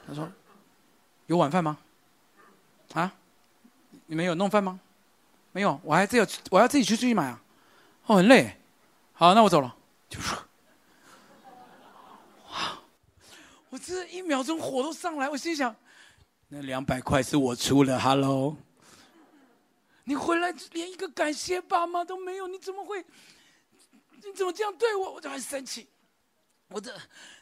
[0.07, 0.31] 他说
[1.27, 1.77] 有晚饭吗？
[2.93, 3.13] 啊，
[4.05, 4.79] 你们有弄饭吗？
[5.51, 7.43] 没有，我还自己我要自己去出去买啊。
[8.05, 8.57] 哦，很累。
[9.11, 9.75] 好，那我走了。
[10.07, 10.37] 就说，
[12.51, 12.79] 哇，
[13.69, 15.75] 我这一秒钟火都上来，我心想，
[16.47, 18.55] 那两百块是我出的，Hello。”
[20.09, 23.05] 你回来连一个感谢爸妈都没有，你怎么会？
[24.23, 25.13] 你怎么这样对我？
[25.13, 25.87] 我就很生气。
[26.69, 26.91] 我这，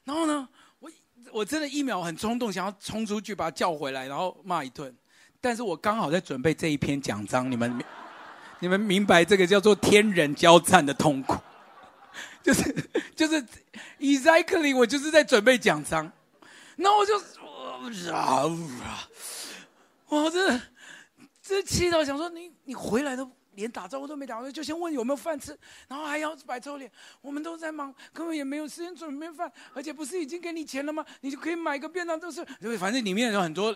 [0.03, 0.45] 然后呢，
[0.80, 0.91] 我
[1.32, 4.93] 我真的一秒很冲动，想要冲出去把他叫回来，然后骂一顿。
[5.39, 7.82] 但是我刚好在准备这一篇讲章，你们
[8.60, 11.38] 你们明白这个叫做天人交战的痛苦，
[12.43, 13.41] 就是就是
[13.97, 16.12] exactly 我就是在准备讲章，
[16.75, 17.17] 那我就
[18.13, 18.43] 啊
[18.84, 19.08] 啊，
[20.10, 20.60] 我这
[21.48, 25.58] 这气到想说你你回来都连打招呼都没打，就先问有没有饭吃，
[25.88, 31.06] 然后还要摆臭脸，我们都在忙，根本也没有时间准备饭，而且不是已经给你钱了吗？
[31.22, 33.76] 你就可以买个便当，都是因为反正里面有很多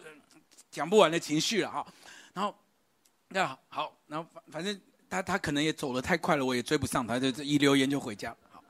[0.70, 1.88] 讲不完的情绪了哈，
[2.34, 2.54] 然后。
[3.34, 4.78] 那好，然后反反正
[5.10, 8.36] 他他可能也走得太快了，我也追不上他，就一溜烟就回家。
[8.50, 8.62] 好，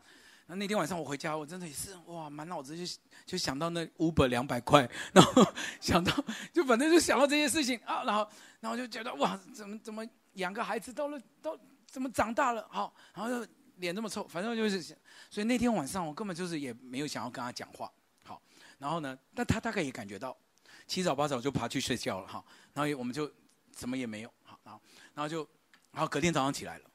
[0.45, 2.85] 那那天晚上我回家，我真的也是哇，满脑子就
[3.25, 5.45] 就想到那 Uber 两百块， 然后
[5.79, 6.13] 想到
[6.51, 8.27] 就反正就想到这些事情啊，然后
[8.59, 11.57] 然后就觉得哇，怎么怎么养个孩子到了到
[11.87, 14.81] 怎么长大了好，然后就脸这么臭，反正就是，
[15.29, 17.91] 所以那天晚上我根本就是也没有想要跟他讲话。
[18.23, 18.41] 好，
[18.77, 20.37] 然后呢，但他大概也感觉到，
[20.85, 23.31] 七早八早就爬去睡觉了哈，然后我们就
[23.75, 24.31] 什么也没有。
[24.43, 24.81] 好，然后
[25.15, 25.47] 然后就，
[25.91, 26.85] 然后隔天早上起来了。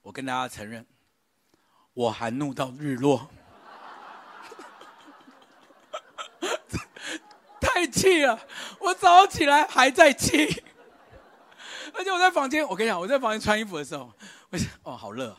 [0.00, 0.86] 我跟大家承认，
[1.92, 3.28] 我含怒到日落，
[7.76, 8.40] 太气了！
[8.80, 10.64] 我早上起来还在气，
[11.92, 14.10] 而且我在房间，我跟你讲，我在房间穿衣服的时候，
[14.48, 15.36] 我想，哦，好热。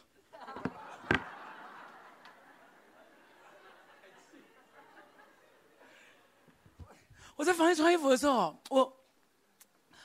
[7.36, 8.98] 我在房间穿衣服的时候，我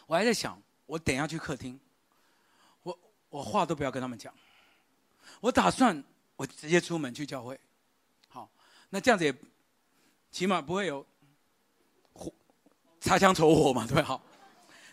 [0.07, 0.59] 我还在想。
[0.87, 1.79] 我等一下去客厅，
[2.83, 4.33] 我我话都不要跟他们讲，
[5.41, 6.03] 我打算
[6.37, 7.61] 我直接出门去教会，
[8.29, 8.51] 好，
[8.89, 9.35] 那这样子也
[10.31, 11.07] 起码不会有
[13.03, 14.03] 擦枪走火嘛， 对不对？
[14.03, 14.23] 好，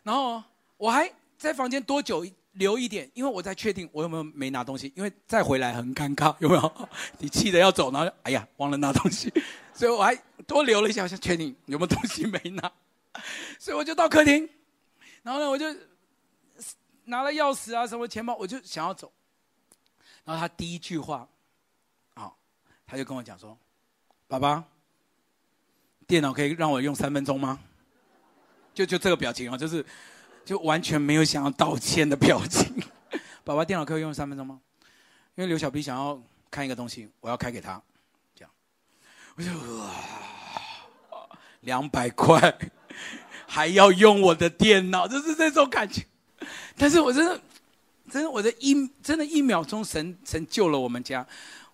[0.04, 0.44] 然后
[0.78, 6.90] 我还在房间多久留一点，因为我在确定我有没有没拿东西，因为再回来很尴尬，有没有？
[7.20, 9.32] 你气得要走，然后哎呀忘了拿东西，
[9.74, 10.16] 所以我还
[10.48, 12.72] 多留了一下，我想确定有没有东西没拿，
[13.60, 14.50] 所以我就到客厅，
[15.24, 15.66] 然后呢我就。
[17.06, 19.12] 拿了钥匙啊，什么钱包，我就想要走。
[20.24, 21.28] 然后他第一句话，
[22.14, 22.32] 啊，
[22.86, 23.58] 他就跟我讲说
[24.30, 24.64] ：“爸爸，
[26.06, 27.60] 电脑可以让我用三分钟吗？”
[28.74, 29.86] 就就这个表情啊，就是
[30.46, 32.82] 就完全没有想要道歉的表情。
[33.44, 34.60] 爸爸，电脑可以用三分钟吗？
[35.36, 37.82] 因为刘小 B 想要看一个东西，我要开给他，
[38.36, 38.52] 这样。
[39.36, 39.92] 我就哇，
[41.62, 42.58] 两百块，
[43.48, 46.06] 还要用我的电脑，就是这种感觉。
[46.78, 47.42] 但是我真的，
[48.10, 51.26] 真的，我的一真的，一秒钟神神救了我们家，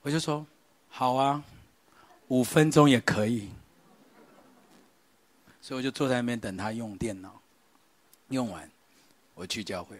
[0.02, 0.46] 我就说，
[0.88, 1.44] 好啊，
[2.28, 3.50] 五分钟也可以。
[5.66, 7.42] 所以我就坐在那边等他用电脑，
[8.30, 8.70] 用完，
[9.34, 10.00] 我去教会。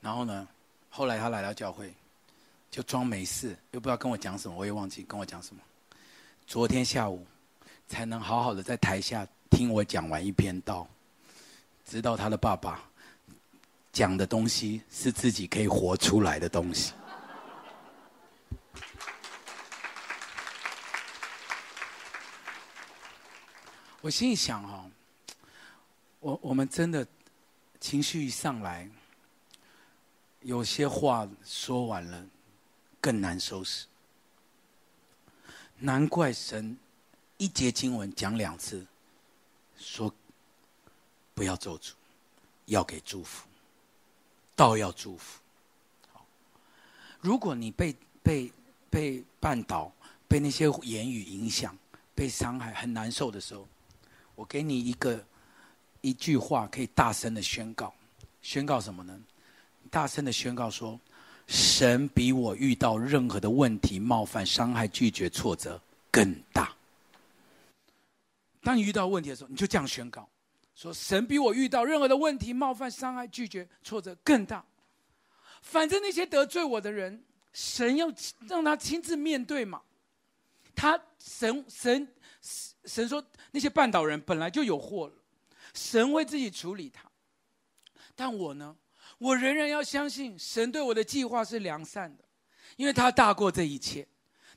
[0.00, 0.48] 然后呢，
[0.88, 1.92] 后来他来到教会，
[2.70, 5.60] 就装没事，又不知道跟我讲什么，我也忘记跟我讲什么。
[6.46, 7.26] 昨天下午，
[7.86, 10.88] 才能好好的在台下听我讲完一篇道，
[11.84, 12.82] 直到他的爸爸。
[13.92, 16.94] 讲的东西是自己可以活出来的东西。
[24.06, 24.88] 我心里想哈，
[26.20, 27.04] 我我们真的
[27.80, 28.88] 情绪一上来，
[30.42, 32.24] 有些话说完了
[33.00, 33.84] 更难收拾。
[35.78, 36.78] 难怪神
[37.36, 38.86] 一节经文讲两次，
[39.76, 40.14] 说
[41.34, 41.90] 不要咒诅，
[42.66, 43.48] 要给祝福。
[44.54, 45.40] 倒要祝福。
[47.20, 48.52] 如果你被被
[48.88, 49.90] 被绊倒，
[50.28, 51.76] 被那些言语影响，
[52.14, 53.66] 被伤害，很难受的时候，
[54.36, 55.20] 我给你一个
[56.02, 57.92] 一句话，可以大声的宣告。
[58.42, 59.20] 宣告什么呢？
[59.90, 61.00] 大声的宣告说：
[61.48, 65.80] 神比我遇到任何的问题、冒犯、伤害、拒绝、挫折
[66.12, 66.72] 更大。
[68.62, 70.28] 当你遇到问题的时候，你就这样宣告。
[70.74, 74.62] 说神比我遇到任何的问题、冒犯、伤害、拒绝、挫折更大。
[75.62, 78.12] 反正那些得罪我的人，神要
[78.46, 79.80] 让他亲自面对嘛。
[80.74, 82.06] 他神神
[82.86, 85.14] 神说那些绊倒人本来就有祸了，
[85.74, 87.02] 神会自己处理他。
[88.14, 88.74] 但我呢，
[89.18, 92.24] 我仍然要相信神对我的计划是良善的，
[92.76, 94.06] 因为他大过这一切。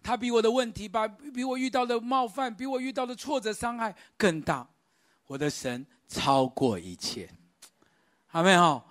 [0.02, 4.68] 他比我的问题、把比我遇到的冒犯、比我遇到的挫折、伤害更大。
[5.28, 5.86] 我的神。
[6.12, 7.30] 超过一切，
[8.26, 8.84] 好没有？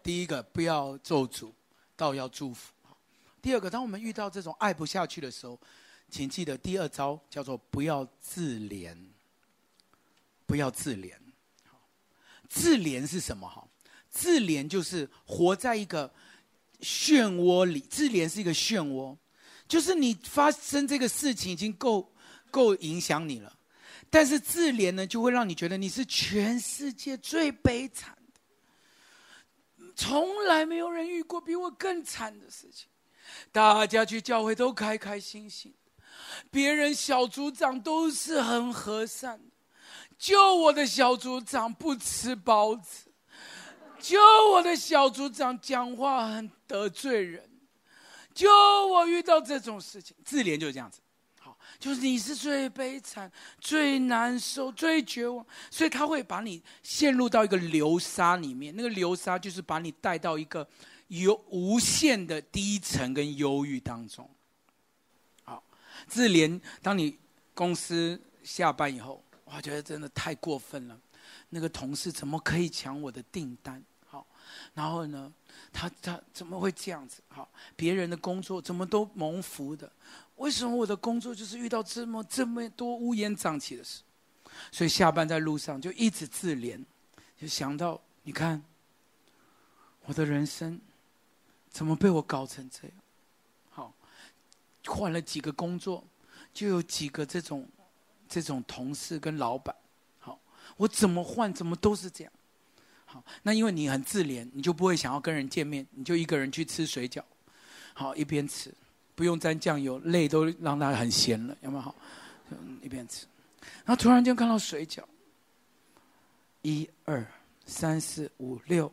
[0.00, 1.50] 第一个不要咒诅，
[1.96, 2.72] 倒要祝福。
[3.42, 5.60] 第二个，当我们遇到这种爱不下去的时候，
[6.10, 8.96] 请记得第二招叫做不要自怜。
[10.46, 11.12] 不要自怜。
[12.48, 13.48] 自怜是什么？
[13.48, 13.66] 哈，
[14.08, 16.12] 自怜就是活在一个
[16.80, 17.80] 漩涡里。
[17.80, 19.16] 自怜是一个漩涡，
[19.66, 22.12] 就是你发生这个事情已经够
[22.52, 23.58] 够影响你了。
[24.08, 29.84] 但是自怜呢，就会让你觉得你是全世界最悲惨的。
[29.96, 32.86] 从来没有人遇过比我更惨的事情。
[33.50, 35.74] 大家去教会都开开心心，
[36.50, 39.40] 别人小组长都是很和善，
[40.18, 43.10] 就我的小组长不吃包子，
[44.00, 44.18] 就
[44.52, 47.42] 我的小组长讲话很得罪人，
[48.34, 48.48] 就
[48.86, 51.00] 我遇到这种事情，自怜就是这样子。
[51.40, 58.74] 好就是你是最悲惨、最难受、最绝望，所以他会把你陷入到一个流沙里面。
[58.74, 60.66] 那个流沙就是把你带到一个
[61.08, 64.28] 有无限的低沉跟忧郁当中。
[66.06, 66.60] 自怜。
[66.82, 67.18] 当你
[67.54, 71.00] 公司下班以后，我觉得真的太过分了。
[71.48, 73.82] 那个同事怎么可以抢我的订单？
[74.06, 74.26] 好，
[74.74, 75.32] 然后呢，
[75.72, 77.22] 他他怎么会这样子？
[77.28, 79.90] 好，别人的工作怎么都蒙福的？
[80.36, 84.02] 为什么我的工作就是遇到这么这么多乌烟瘴气的事？
[84.70, 86.82] 所以下班在路上就一直自怜，
[87.40, 88.62] 就想到你看，
[90.04, 90.80] 我的人生
[91.70, 92.96] 怎么被我搞成这样？
[94.86, 96.02] 换了几个工作，
[96.54, 97.66] 就有几个这种
[98.28, 99.74] 这种同事跟老板。
[100.18, 100.38] 好，
[100.76, 102.32] 我怎么换怎么都是这样。
[103.04, 107.22] 好，那因为你很自怜，你就不会想要跟人见面，你就一个人去吃水饺。
[107.94, 108.72] 好，一边吃。
[109.14, 111.94] 不用沾酱油，泪都让他很咸了，有没有好？
[112.50, 113.26] 嗯一边吃，
[113.84, 115.02] 然后突然间看到水饺，
[116.62, 117.26] 一二
[117.64, 118.92] 三四五六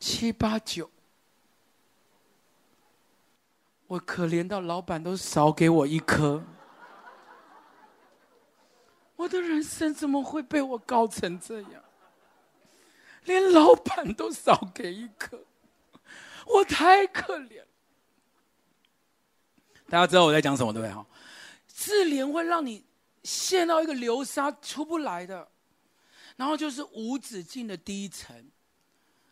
[0.00, 0.90] 七八九，
[3.88, 6.44] 我可怜到老板都少给我一颗，
[9.16, 11.82] 我的人生怎么会被我搞成这样？
[13.24, 15.42] 连老板都少给一颗，
[16.46, 17.62] 我太可怜。
[19.88, 20.94] 大家知道我在讲什么，对不对？
[20.94, 21.06] 哈，
[21.66, 22.84] 自怜会让你
[23.22, 25.48] 陷到一个流沙出不来的，
[26.36, 28.50] 然后就是无止境的低沉，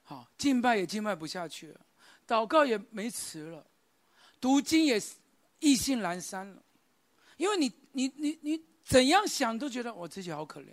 [0.03, 1.81] 好，敬拜也敬拜不下去了，
[2.27, 3.67] 祷告也没词了，
[4.47, 5.17] 读经也是
[5.59, 6.63] 意兴阑珊了，
[7.37, 10.69] 因为你你你你怎样想都觉得我自己好可怜，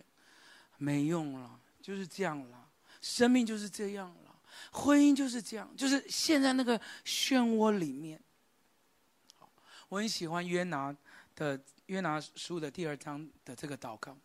[0.77, 2.69] 没用了，就是这样了，
[3.01, 4.39] 生命就是这样了，
[4.71, 8.21] 婚姻就是这样，就是陷在那个漩涡里面。
[9.89, 10.95] 我很喜欢约拿
[11.35, 14.15] 的约拿书的第二章的这个祷告，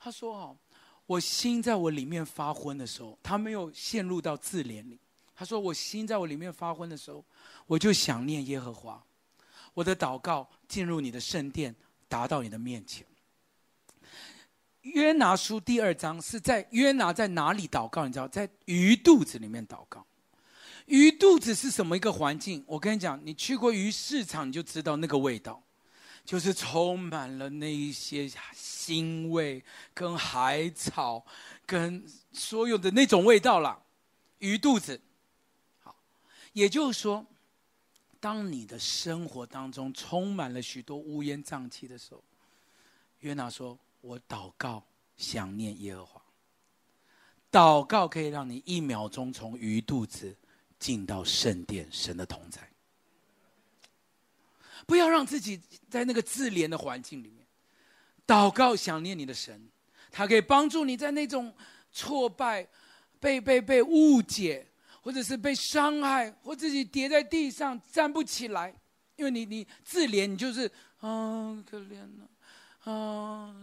[0.00, 0.58] 他说：“哦，
[1.06, 4.98] 我心在我里面发昏的时候，他没有陷入到自怜里。
[5.38, 7.24] 他说，我心在我里面发昏的时候，
[7.68, 9.00] 我就想念耶和华，
[9.72, 11.72] 我的祷告进入你的圣殿，
[12.08, 13.06] 达到你的面前。”
[14.82, 18.04] 约拿书第二章是在约拿在哪里祷告？
[18.04, 20.04] 你知道，在鱼肚子里面祷告。
[20.86, 22.64] 鱼肚子是什么一个环境？
[22.66, 25.62] 我跟你讲，你去过鱼市场，你就知道那个味道，
[26.24, 29.62] 就是充满了那一些腥味、
[29.94, 31.24] 跟海草、
[31.64, 33.80] 跟所有的那种味道啦。
[34.38, 35.00] 鱼肚子，
[36.58, 37.24] 也就是说，
[38.18, 42.22] 当你的生活当中充满了许多乌烟瘴气的时候，
[43.20, 44.82] 约拿说：“我祷告，
[45.16, 46.22] 想念耶和华。”
[47.50, 50.36] 祷告可以让你一秒钟从鱼肚子。
[50.80, 52.62] 进到圣殿，神的同在。
[54.86, 57.44] 不要让自己在那个自怜的环境里面，
[58.24, 59.68] 祷告想念你的神，
[60.12, 61.52] 他可以帮助你在那种
[61.90, 62.64] 挫败、
[63.18, 64.67] 被被被误解，
[65.08, 68.74] 或者是被伤害，或自己跌在地上站不起来，
[69.16, 73.56] 因为你你自怜，你就是啊可怜了，啊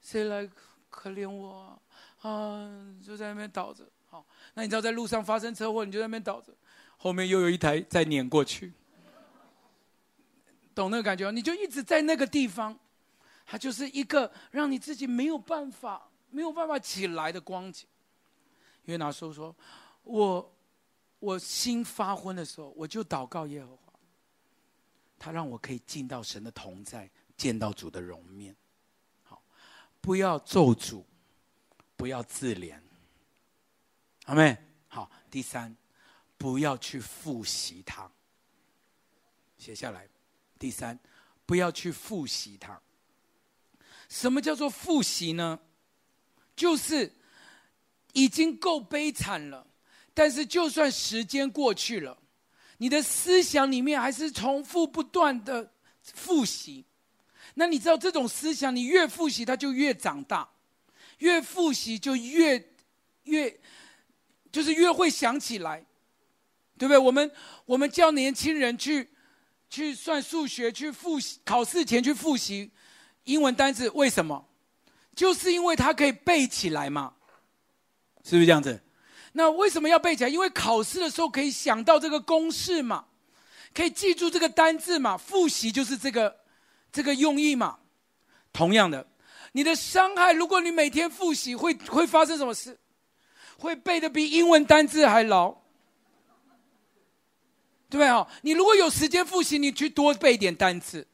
[0.00, 0.48] 谁来
[0.88, 1.78] 可怜我
[2.22, 2.30] 啊？
[2.30, 3.86] 啊就在那边倒着。
[4.06, 4.24] 好，
[4.54, 6.54] 那你知道在路上发生车祸，你就在那边倒着，
[6.96, 8.72] 后面又有一台在碾过去，
[10.74, 11.30] 懂那个感觉？
[11.30, 12.74] 你就一直在那个地方，
[13.44, 17.86] 它就是一个让你自己没有办法、没有办法起来的光景。
[18.84, 19.54] 约拿书说
[20.02, 20.54] ：“我
[21.18, 23.92] 我心发昏的时候，我就祷告耶和华，
[25.18, 28.54] 他让我可以进到神的同在，见到主的容面。
[29.24, 29.42] 好，
[30.00, 31.02] 不要咒诅，
[31.96, 32.80] 不要自怜。”
[34.26, 34.56] 阿们，
[34.88, 35.10] 好。
[35.30, 35.76] 第三，
[36.38, 38.10] 不要去复习它。
[39.58, 40.08] 写下来。
[40.58, 40.98] 第三，
[41.44, 42.80] 不要去复习它。
[44.08, 45.60] 什么叫做复习呢？
[46.56, 47.12] 就是
[48.14, 49.66] 已经够悲惨了，
[50.18, 52.18] 但是就算时间过去了，
[52.78, 55.70] 你的思想里面还是重复不断的
[56.02, 56.84] 复习。
[57.54, 60.48] 那你知道这种思想，你越复习它就越长大，
[61.18, 62.72] 越复习就越
[63.22, 63.60] 越。
[64.50, 65.84] 就是越会想起来，
[66.78, 66.96] 对不对？
[66.96, 67.30] 我们
[67.66, 69.06] 我们教年轻人去
[69.68, 72.70] 去算数学，去复习考试前去复习
[73.24, 74.48] 英文单词，为什么？
[75.14, 77.14] 就是因为它可以背起来嘛，
[78.24, 78.80] 是不是这样子？
[79.32, 80.30] 那为什么要背起来？
[80.30, 83.04] 因为考试的时候可以想到这个公式嘛，
[83.74, 85.16] 可以记住这个单字嘛。
[85.16, 86.40] 复习就是这个
[86.90, 87.78] 这个用意嘛。
[88.52, 89.06] 同样的，
[89.52, 92.76] 你的伤害，如果你每天复习，会会发生什么事？
[93.58, 95.50] 会背得比英文单字还牢，
[97.90, 98.08] 对不对？
[98.08, 101.06] 哈，你如果有时间复习，你去多背点单词，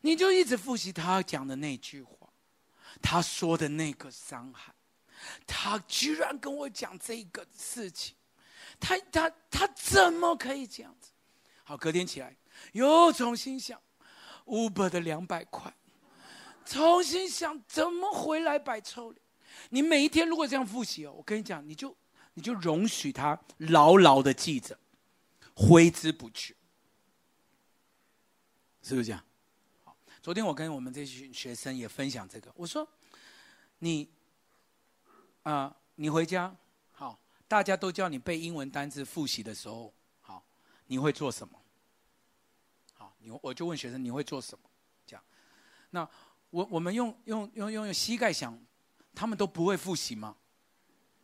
[0.00, 2.28] 你就一直复习他讲的那句话，
[3.00, 4.73] 他说的那个伤害。
[5.46, 8.14] 他居然跟我讲这个事情，
[8.80, 11.10] 他他他怎么可以这样子？
[11.62, 12.36] 好，隔天起来
[12.72, 13.80] 又重新想
[14.44, 15.74] Uber 的两百块，
[16.66, 19.22] 重新想怎么回来摆臭脸。
[19.70, 21.96] 你每一天如果这样复习哦，我跟你讲，你就
[22.34, 24.78] 你就容许他牢牢的记着，
[25.54, 26.54] 挥之不去，
[28.82, 29.24] 是不是这样？
[30.20, 32.86] 昨天我跟我们这群学生也分享这个，我说
[33.78, 34.08] 你。
[35.44, 36.54] 啊、你回家
[36.92, 39.92] 好，大家都叫你背英文单词复习的时候，
[40.22, 40.42] 好，
[40.86, 41.54] 你会做什么？
[42.94, 44.64] 好，你我就问学生你会做什么？
[45.06, 45.22] 这样，
[45.90, 46.08] 那
[46.48, 48.58] 我我们用用用用用膝盖想，
[49.14, 50.34] 他们都不会复习吗？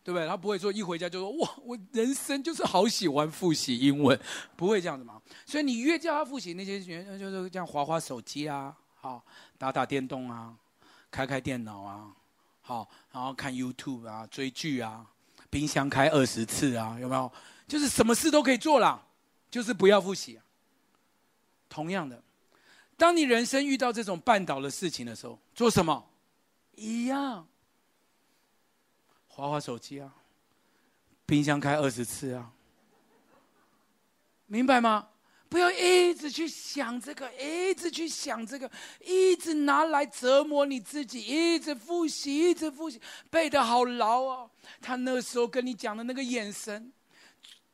[0.05, 0.29] 对不对？
[0.29, 4.19] 他不会说一回家就说哇，我人生就是好喜欢复习英文，
[4.55, 5.21] 不会这样子吗？
[5.47, 9.25] 所以你越叫他复习那些学生，就是这样滑滑手机啊，好，
[9.57, 10.55] 打打电动啊，
[11.11, 12.15] 开开电脑啊。
[12.71, 15.05] 好，然后看 YouTube 啊，追剧啊，
[15.51, 17.33] 冰箱开二十次啊，有没有？
[17.67, 19.05] 就是什么事都可以做啦，
[19.51, 20.41] 就是不要复习。
[21.69, 22.23] 同样的，
[22.97, 26.09] 当你人生遇到这种绊倒的事情的时候，做什么？
[26.77, 27.45] 一样，
[29.27, 30.15] 滑滑手机啊，
[31.27, 32.53] 冰箱开二十次啊，
[34.47, 35.09] 明白吗？
[35.51, 38.71] 不要一直去想这个，一直去想这个，
[39.05, 44.49] 一直拿来折磨你自己，一直复习，一直复习，背得好牢哦。
[44.81, 46.93] 他那时候跟你讲的那个眼神，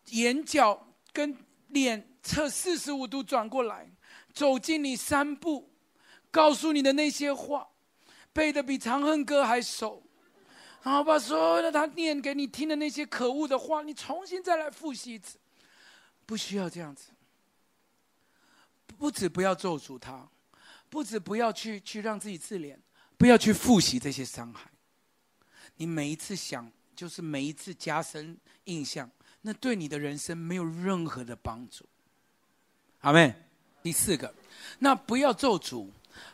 [0.07, 1.37] 眼角跟
[1.69, 3.87] 脸侧四十五度转过来，
[4.33, 5.71] 走近你三步，
[6.31, 7.69] 告诉你的那些话，
[8.33, 10.03] 背得比《长恨歌》还熟，
[10.83, 15.39] 然后把所有的他念给你听的那些可恶的话，你重新再来复习一次，
[16.25, 17.11] 不需要这样子。
[18.99, 20.29] 不止不要咒诅他，
[20.89, 22.77] 不止不要去去让自己自怜，
[23.19, 24.71] 不要去复习这些伤害。
[25.77, 29.11] 你每一次想，就是每一次加深印象，
[29.43, 31.85] 那对你的人生没有任何的帮助。
[33.01, 33.35] 阿妹，
[33.83, 34.33] 第四个，
[34.79, 35.89] 那不要咒诅，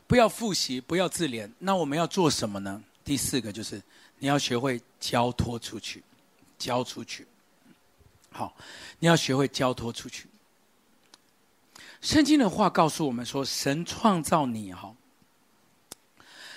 [0.06, 1.50] 不要复习，不要自怜。
[1.58, 2.82] 那我们要做什么呢？
[3.04, 3.82] 第四个就是
[4.18, 6.02] 你要学会交托出去，
[6.56, 7.26] 交出去。
[8.30, 8.56] 好，
[9.00, 10.28] 你要学会交托出去。
[12.02, 14.92] 圣经的话告诉我们说，神创造你哈，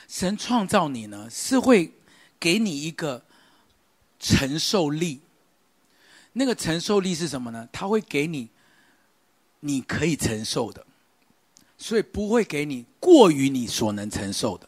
[0.07, 1.93] 神创造你呢是会
[2.39, 3.23] 给你一个
[4.19, 5.21] 承受力。
[6.33, 7.69] 那个承受力是什么呢？
[7.71, 8.49] 他会给你
[9.59, 10.85] 你可以承受的，
[11.77, 14.67] 所以不会给你过于你所能承受的。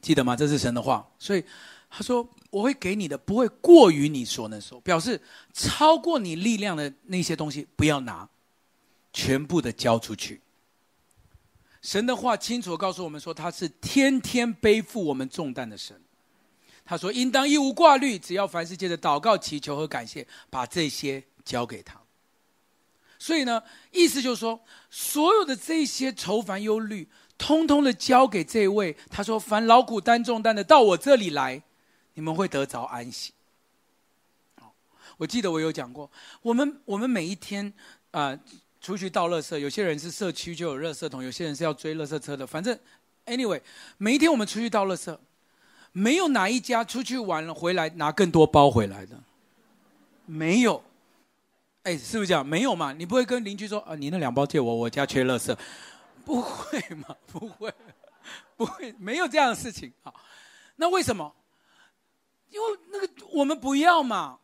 [0.00, 0.34] 记得吗？
[0.34, 1.44] 这是神的话，所以
[1.90, 5.20] 他说我会给你的不会过于你所能受，表示
[5.52, 8.26] 超过你力量的那些东西不要拿。
[9.16, 10.42] 全部的交出去。
[11.80, 15.98] 神的话清楚告诉我们说，他是天天背负我们重担的神。
[16.84, 21.98] 他说，应当一无挂虑，只要凡事借着祷告、祈求和感谢，把这些交给他。
[23.18, 24.60] 所以呢，意思就是说，
[24.90, 27.08] 所有的这些愁烦忧虑，
[27.38, 28.94] 通通的交给这位。
[29.08, 31.62] 他说，凡劳苦担重担的，到我这里来，
[32.12, 33.32] 你们会得着安息。
[35.16, 36.10] 我记得我有讲过，
[36.42, 37.72] 我们我们每一天
[38.10, 38.38] 啊。
[38.86, 42.46] 出去倒垃圾，有些人是社区就有垃圾桶，有些人是要追垃圾车的。
[42.46, 42.78] 反正
[43.24, 43.60] ，anyway，
[43.98, 45.18] 每一天我们出去倒垃圾，
[45.90, 49.20] 没有哪一家出去玩了回来拿更多包回来的，
[50.24, 50.80] 没有。
[51.82, 52.46] 哎，是不是这样？
[52.46, 52.92] 没有嘛？
[52.92, 55.56] 你不会跟邻居说啊，你那两包借我，我家缺垃圾，
[56.24, 57.16] 不会嘛？
[57.26, 57.74] 不会，
[58.56, 59.92] 不会，没有这样的事情。
[60.04, 60.14] 啊，
[60.76, 61.34] 那为什么？
[62.50, 64.38] 因为那个我们不要嘛。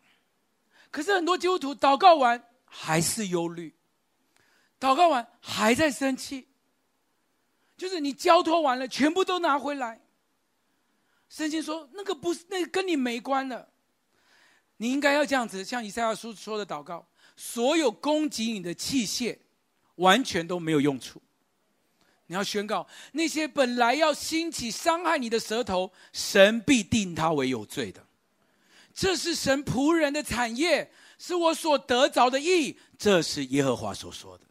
[0.91, 3.73] 可是很多基督徒祷告完还是忧虑。
[4.83, 6.49] 祷告完还在生气，
[7.77, 10.01] 就是你交托完了，全部都拿回来。
[11.29, 13.69] 圣经说那个不是，那个跟你没关了。
[14.79, 17.07] 你应该要这样子，像以赛亚书说的祷告：
[17.37, 19.39] 所有攻击你的器械，
[19.95, 21.23] 完全都没有用处。
[22.27, 28.05] 你要宣告那些本来要兴起伤害你的舌头，神必定他为有罪的。
[28.93, 32.77] 这是神仆人的产业，是我所得着的义。
[32.99, 34.45] 这是耶和华所说的。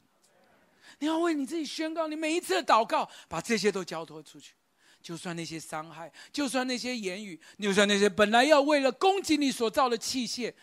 [1.01, 4.53] 你要为你自己宣告，你每一次的祷告，把这些都交托出去。
[5.01, 10.53] 就算那些伤害，就算那些言语，就算那些本来要为了攻击你所造的器械，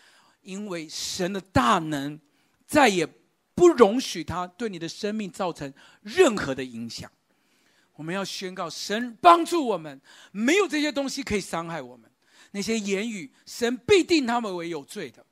[0.42, 2.16] 因为神的大能，
[2.64, 3.04] 再也
[3.56, 7.10] 不容许他对你的生命造成任何的影响。
[7.94, 12.08] 我们要宣告，神帮助我们，没有这些东西可以伤害我们。
[12.52, 15.26] 那些言语，神必定他们为有罪的。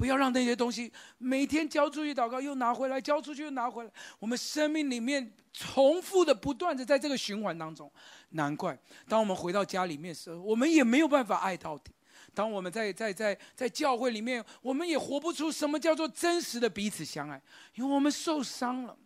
[0.00, 3.90] 不要让那些东西每天交出去祷告，又拿回来，交出去又拿回来。
[4.18, 7.92] 我们生命里面重复的、不断的在这个循环当中。
[8.30, 11.92] 难怪，当我们回到家里面的时候，我们也没有办法爱到底。
[12.32, 17.38] 当我们在在在在教会里面，我们也活不出什么叫做真实的彼此相爱，
[17.74, 18.96] 因为我们受伤了。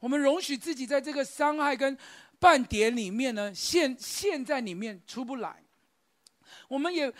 [0.00, 1.94] 我们容许自己在这个伤害跟
[2.38, 5.62] 半点里面呢，陷陷在里面出不来。
[6.68, 7.12] 我们也。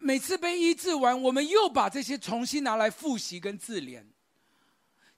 [0.00, 4.02] 每次被医治完，我们又把这些重新拿来复习跟自怜。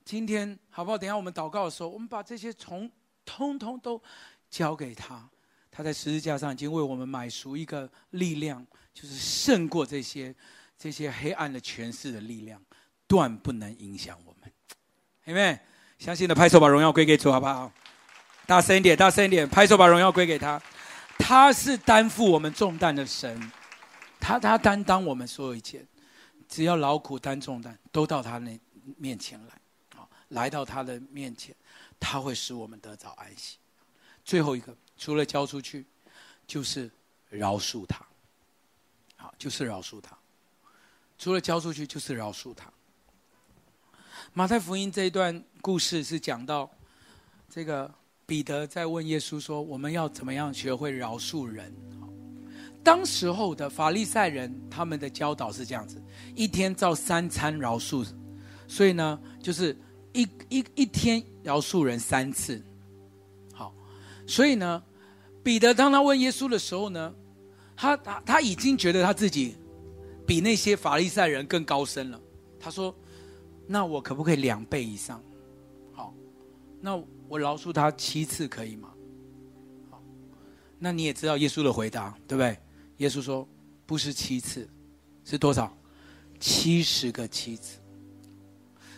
[0.04, 0.98] 今天好不好？
[0.98, 2.90] 等下我们祷告的时候，我们把这些从
[3.24, 4.02] 通通都
[4.50, 5.28] 交给他。
[5.70, 10.34] 他在十字架上已经为我们买赎一个力量，就是胜过这些
[10.76, 12.60] 这些黑暗的权势的力量，
[13.06, 14.52] 断不能影响我们。
[15.26, 15.58] 阿们，
[15.98, 17.72] 相信的拍手，把荣耀归给主，好不好？
[18.46, 20.60] 大声一点，大声一点，拍手，把荣耀归给他。
[21.16, 23.40] 他是担负我们重担的神。
[24.22, 25.84] 他他担当我们所有一切，
[26.48, 28.56] 只要劳苦担重担，都到他那
[28.96, 29.60] 面前来，
[29.96, 31.52] 好，来到他的面前，
[31.98, 33.58] 他会使我们得着安息。
[34.24, 35.84] 最后一个，除了交出去，
[36.46, 36.88] 就是
[37.30, 38.06] 饶恕他，
[39.16, 40.16] 好，就是饶恕他。
[41.18, 42.72] 除了交出去，就是饶恕他。
[44.32, 46.70] 马太福音这一段故事是讲到，
[47.50, 47.92] 这个
[48.24, 51.74] 彼得在问耶稣说：“我们要怎么样学会饶恕人？”
[52.82, 56.02] 当时候的法利赛人，他们的教导是这样子：
[56.34, 58.06] 一天照三餐饶恕，
[58.66, 59.76] 所以呢，就是
[60.12, 62.62] 一一一天饶恕人三次。
[63.52, 63.72] 好，
[64.26, 64.82] 所以呢，
[65.42, 67.14] 彼得当他问耶稣的时候呢，
[67.76, 69.56] 他他他已经觉得他自己
[70.26, 72.20] 比那些法利赛人更高深了。
[72.58, 72.94] 他说
[73.66, 75.22] ：“那我可不可以两倍以上？
[75.92, 76.14] 好，
[76.80, 78.88] 那我饶恕他七次可以吗？”
[79.90, 80.02] 好，
[80.78, 82.58] 那你也知道耶稣的回答，对不对？
[82.98, 83.46] 耶稣说
[83.86, 84.68] ：“不是七次，
[85.24, 85.76] 是多少？
[86.38, 87.78] 七十个七次。”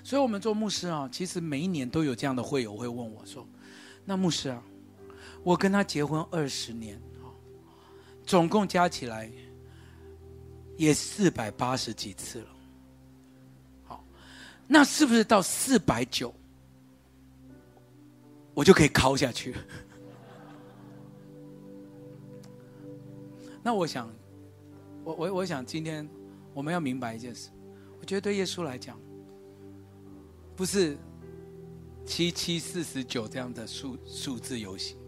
[0.05, 3.47] 所以，我们做牧师啊，其实每一年都有这样的会友会问我说
[4.05, 4.62] ：“那牧师啊，
[5.42, 7.32] 我跟他结婚二十年啊，
[8.26, 9.30] 总共加起来
[10.76, 12.49] 也四百八十几次了。
[13.84, 14.05] 好，
[14.66, 16.34] 那是不是到四百九，
[18.53, 19.55] 我就可以考下去？”
[23.66, 24.14] 那我想，
[25.02, 26.06] 我我我想今天
[26.52, 27.48] 我们要明白一件事，
[27.98, 29.00] 我觉得对耶稣来讲，
[30.54, 30.98] 不是
[32.04, 34.98] 七七四十九这样的数数字游戏，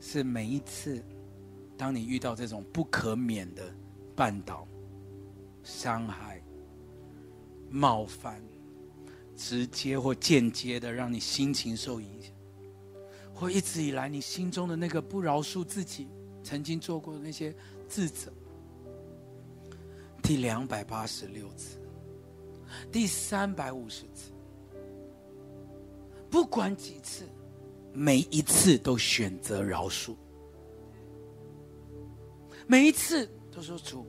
[0.00, 1.00] 是每一次
[1.76, 3.72] 当你遇到这种不可免的
[4.16, 4.66] 绊倒、
[5.62, 6.42] 伤害、
[7.70, 8.42] 冒犯，
[9.36, 12.32] 直接或间接的让你心情受影响，
[13.32, 16.08] 或一直以来你心中的那个不饶恕自己。
[16.50, 17.54] 曾经做过的那些
[17.88, 18.28] 自责，
[20.20, 21.78] 第两百八十六次，
[22.90, 24.32] 第三百五十次，
[26.28, 27.24] 不管几次，
[27.92, 30.16] 每一次都选择饶恕，
[32.66, 34.04] 每一次都说主，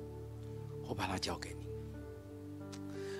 [0.87, 1.67] 我把它交给你。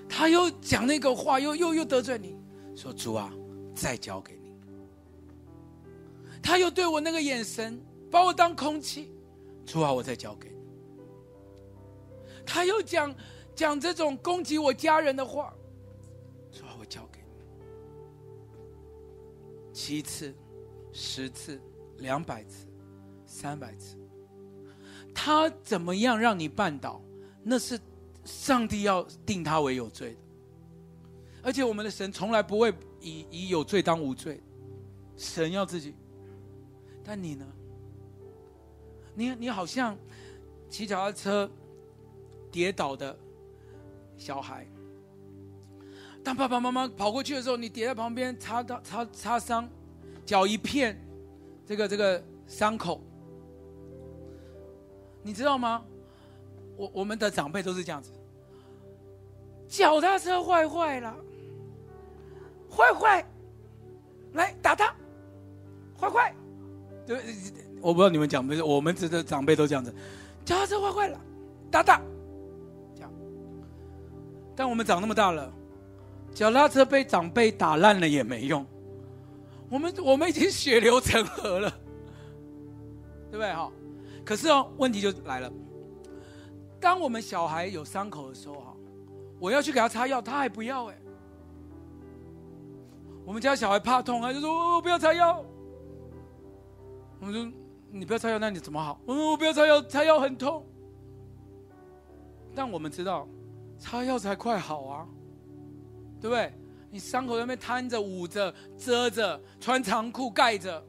[0.10, 2.36] 他又讲那个话，又又又得罪你，
[2.76, 3.32] 说主啊，
[3.76, 4.52] 再交给你。
[6.42, 7.80] 他又对我那个眼神。
[8.12, 9.10] 把我当空气，
[9.66, 10.56] 主啊，我再交给你。
[12.46, 13.16] 他又讲
[13.56, 15.54] 讲这种攻击我家人的话，
[16.52, 17.28] 主啊，我交给你。
[19.74, 20.36] 七次、
[20.92, 21.62] 十次、
[22.00, 22.68] 两百次、
[23.26, 23.96] 三百次，
[25.14, 27.02] 他怎么样让你绊倒？
[27.42, 27.80] 那是
[28.26, 30.18] 上帝要定他为有罪的。
[31.42, 34.42] 而且我们的神从来不会以以有罪当无罪，
[35.16, 35.96] 神要自己。
[37.04, 37.48] 但你呢？
[39.22, 39.96] 你你好像
[40.68, 41.48] 骑脚踏车
[42.52, 43.16] 跌倒的
[44.18, 44.66] 小孩，
[46.24, 49.70] 当爸爸妈妈跑过去的时候，你跌在旁边，擦到擦擦伤，
[50.26, 51.00] 脚一片，
[51.68, 53.00] 这个这个伤口，
[55.22, 55.86] 你知道吗？
[56.76, 58.12] 我我们的长辈都是这样子，
[59.68, 61.16] 脚踏车坏坏了，
[62.72, 63.24] 坏坏，
[64.34, 64.96] 来打他，
[66.00, 66.34] 坏坏，
[67.82, 69.94] 我不知道你们讲没有，我们这的长辈都这样子，
[70.46, 71.20] 脚踏车坏坏了，
[71.72, 72.02] 打打，
[72.96, 73.12] 这样。
[74.56, 75.52] 但我们长那么大了，
[76.34, 78.66] 脚踏车被长辈打烂了也没用，
[79.70, 81.70] 我们我们已经血流成河了，
[83.32, 83.72] 对不对哈？
[84.24, 85.52] 可是哦，问题就来了，
[86.80, 88.76] 当我们小孩有伤口的时候哈，
[89.40, 90.98] 我要去给他擦药，他还不要哎。
[93.24, 95.46] 我们家小孩怕痛啊，就说：“我不要擦药。”
[97.22, 97.52] 我说
[97.92, 100.66] ：“你不要擦药，那你怎么好？”我说：“我不要擦药，擦药很痛。”
[102.56, 103.28] 但我们知道，
[103.78, 105.08] 擦药才快好啊，
[106.20, 106.52] 对不对？
[106.90, 110.84] 你伤口那边瘫着、捂着、遮着、穿长裤盖着，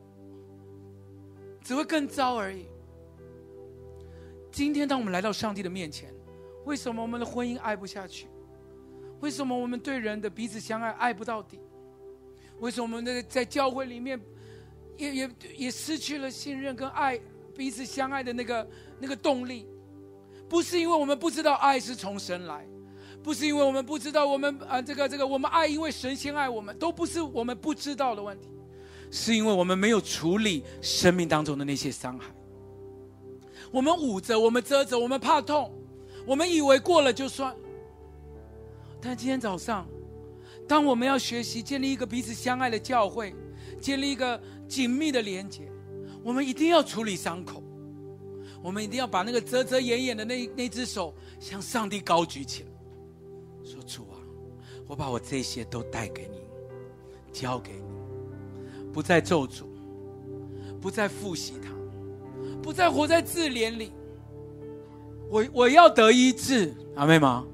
[1.63, 2.67] 只会更糟而已。
[4.51, 6.13] 今天，当我们来到上帝的面前，
[6.65, 8.27] 为什么我们的婚姻爱不下去？
[9.21, 11.61] 为什么我们对人的彼此相爱爱不到底？
[12.59, 14.21] 为什么我们那个在教会里面
[14.97, 17.19] 也也也失去了信任跟爱，
[17.57, 18.69] 彼此相爱的那个
[18.99, 19.67] 那个动力？
[20.49, 22.67] 不是因为我们不知道爱是从神来。
[23.23, 28.49] 不是因为我们不知道，我们啊，这个这个，我们爱，因为神先爱我们，都不是我们不知道的问题，
[29.13, 32.35] 是因为我们没有处理生命当中的那些伤害。
[33.71, 35.73] 我们捂着，我们遮着，我们怕痛，
[36.27, 37.55] 我们以为过了就算。
[39.01, 39.87] 但今天早上，
[40.67, 43.33] 当我们要学习建立一个彼此相爱的教会，
[43.81, 45.71] 建立一个紧密的连接，
[46.25, 47.63] 我们一定要处理伤口，
[48.63, 52.69] 我们一定要把那个遮遮掩掩的那那只手向上帝高举起来。
[53.63, 54.17] 说主啊，
[54.87, 56.39] 我把我这些都带给你，
[57.31, 59.65] 交给你，不再咒诅，
[60.81, 61.71] 不再复习它，
[62.63, 63.93] 不再活在自怜里。
[65.29, 67.47] 我我要得医治，阿妹吗？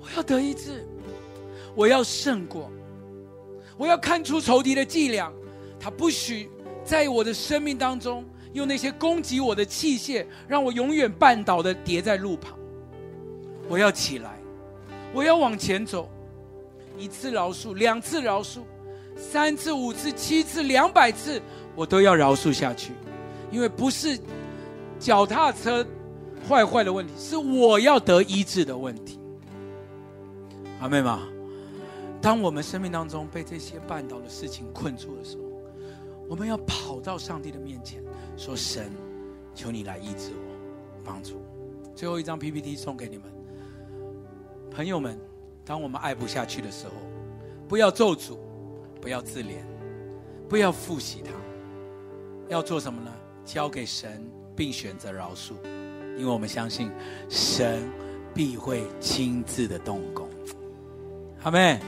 [0.00, 0.88] 我要得医治，
[1.76, 2.70] 我要胜过，
[3.76, 5.30] 我要看出仇敌的伎俩，
[5.80, 6.50] 他不许
[6.84, 12.56] 在我的生命当中用那些攻击我的器械，让我永远绊倒的跌在路旁。
[13.68, 14.38] 我要起来。
[15.12, 16.08] 我要往前走，
[16.96, 18.60] 一次饶恕，两次饶恕，
[19.16, 21.42] 三次、五次、七次、两百次，
[21.74, 22.92] 我都要饶恕下去，
[23.50, 24.16] 因为不是
[25.00, 25.84] 脚踏车
[26.48, 29.18] 坏坏的问题，是我要得医治的问题。
[30.80, 31.26] 阿妹吗？
[32.22, 35.49] 当我们生命当中被这些绊倒的事情困住的时候，
[36.30, 38.00] 我们要跑到上帝的面前，
[38.36, 38.88] 说：“神，
[39.52, 41.42] 求你来医治我，帮助。”
[41.92, 43.26] 最后一张 PPT 送给你们。
[44.70, 45.18] 朋友们，
[45.64, 46.92] 当我们爱不下去的时候，
[47.68, 48.38] 不要咒诅，
[49.00, 49.56] 不要自怜，
[50.48, 51.32] 不要复习它，
[52.48, 53.10] 要做什么呢？
[53.44, 54.24] 交给神，
[54.54, 55.54] 并选择饶恕，
[56.16, 56.92] 因为我们相信
[57.28, 57.82] 神
[58.32, 60.28] 必会亲自的动工。
[61.42, 61.80] 阿们，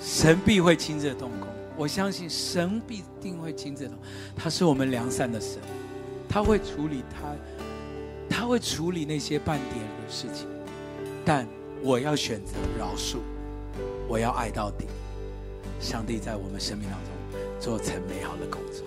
[0.00, 1.41] 神必会亲自的动工。
[1.82, 3.94] 我相信神必定会亲自的，
[4.36, 5.58] 他是我们良善的神，
[6.28, 7.34] 他会处理他，
[8.30, 10.46] 他会处理那些半点的事情。
[11.24, 11.44] 但
[11.82, 13.16] 我要选择饶恕，
[14.06, 14.86] 我要爱到底。
[15.80, 18.86] 上帝在我们生命当中做成美好的工作，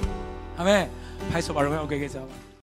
[0.56, 0.88] 阿妹，
[1.30, 2.45] 拍手把荣耀归给主吧。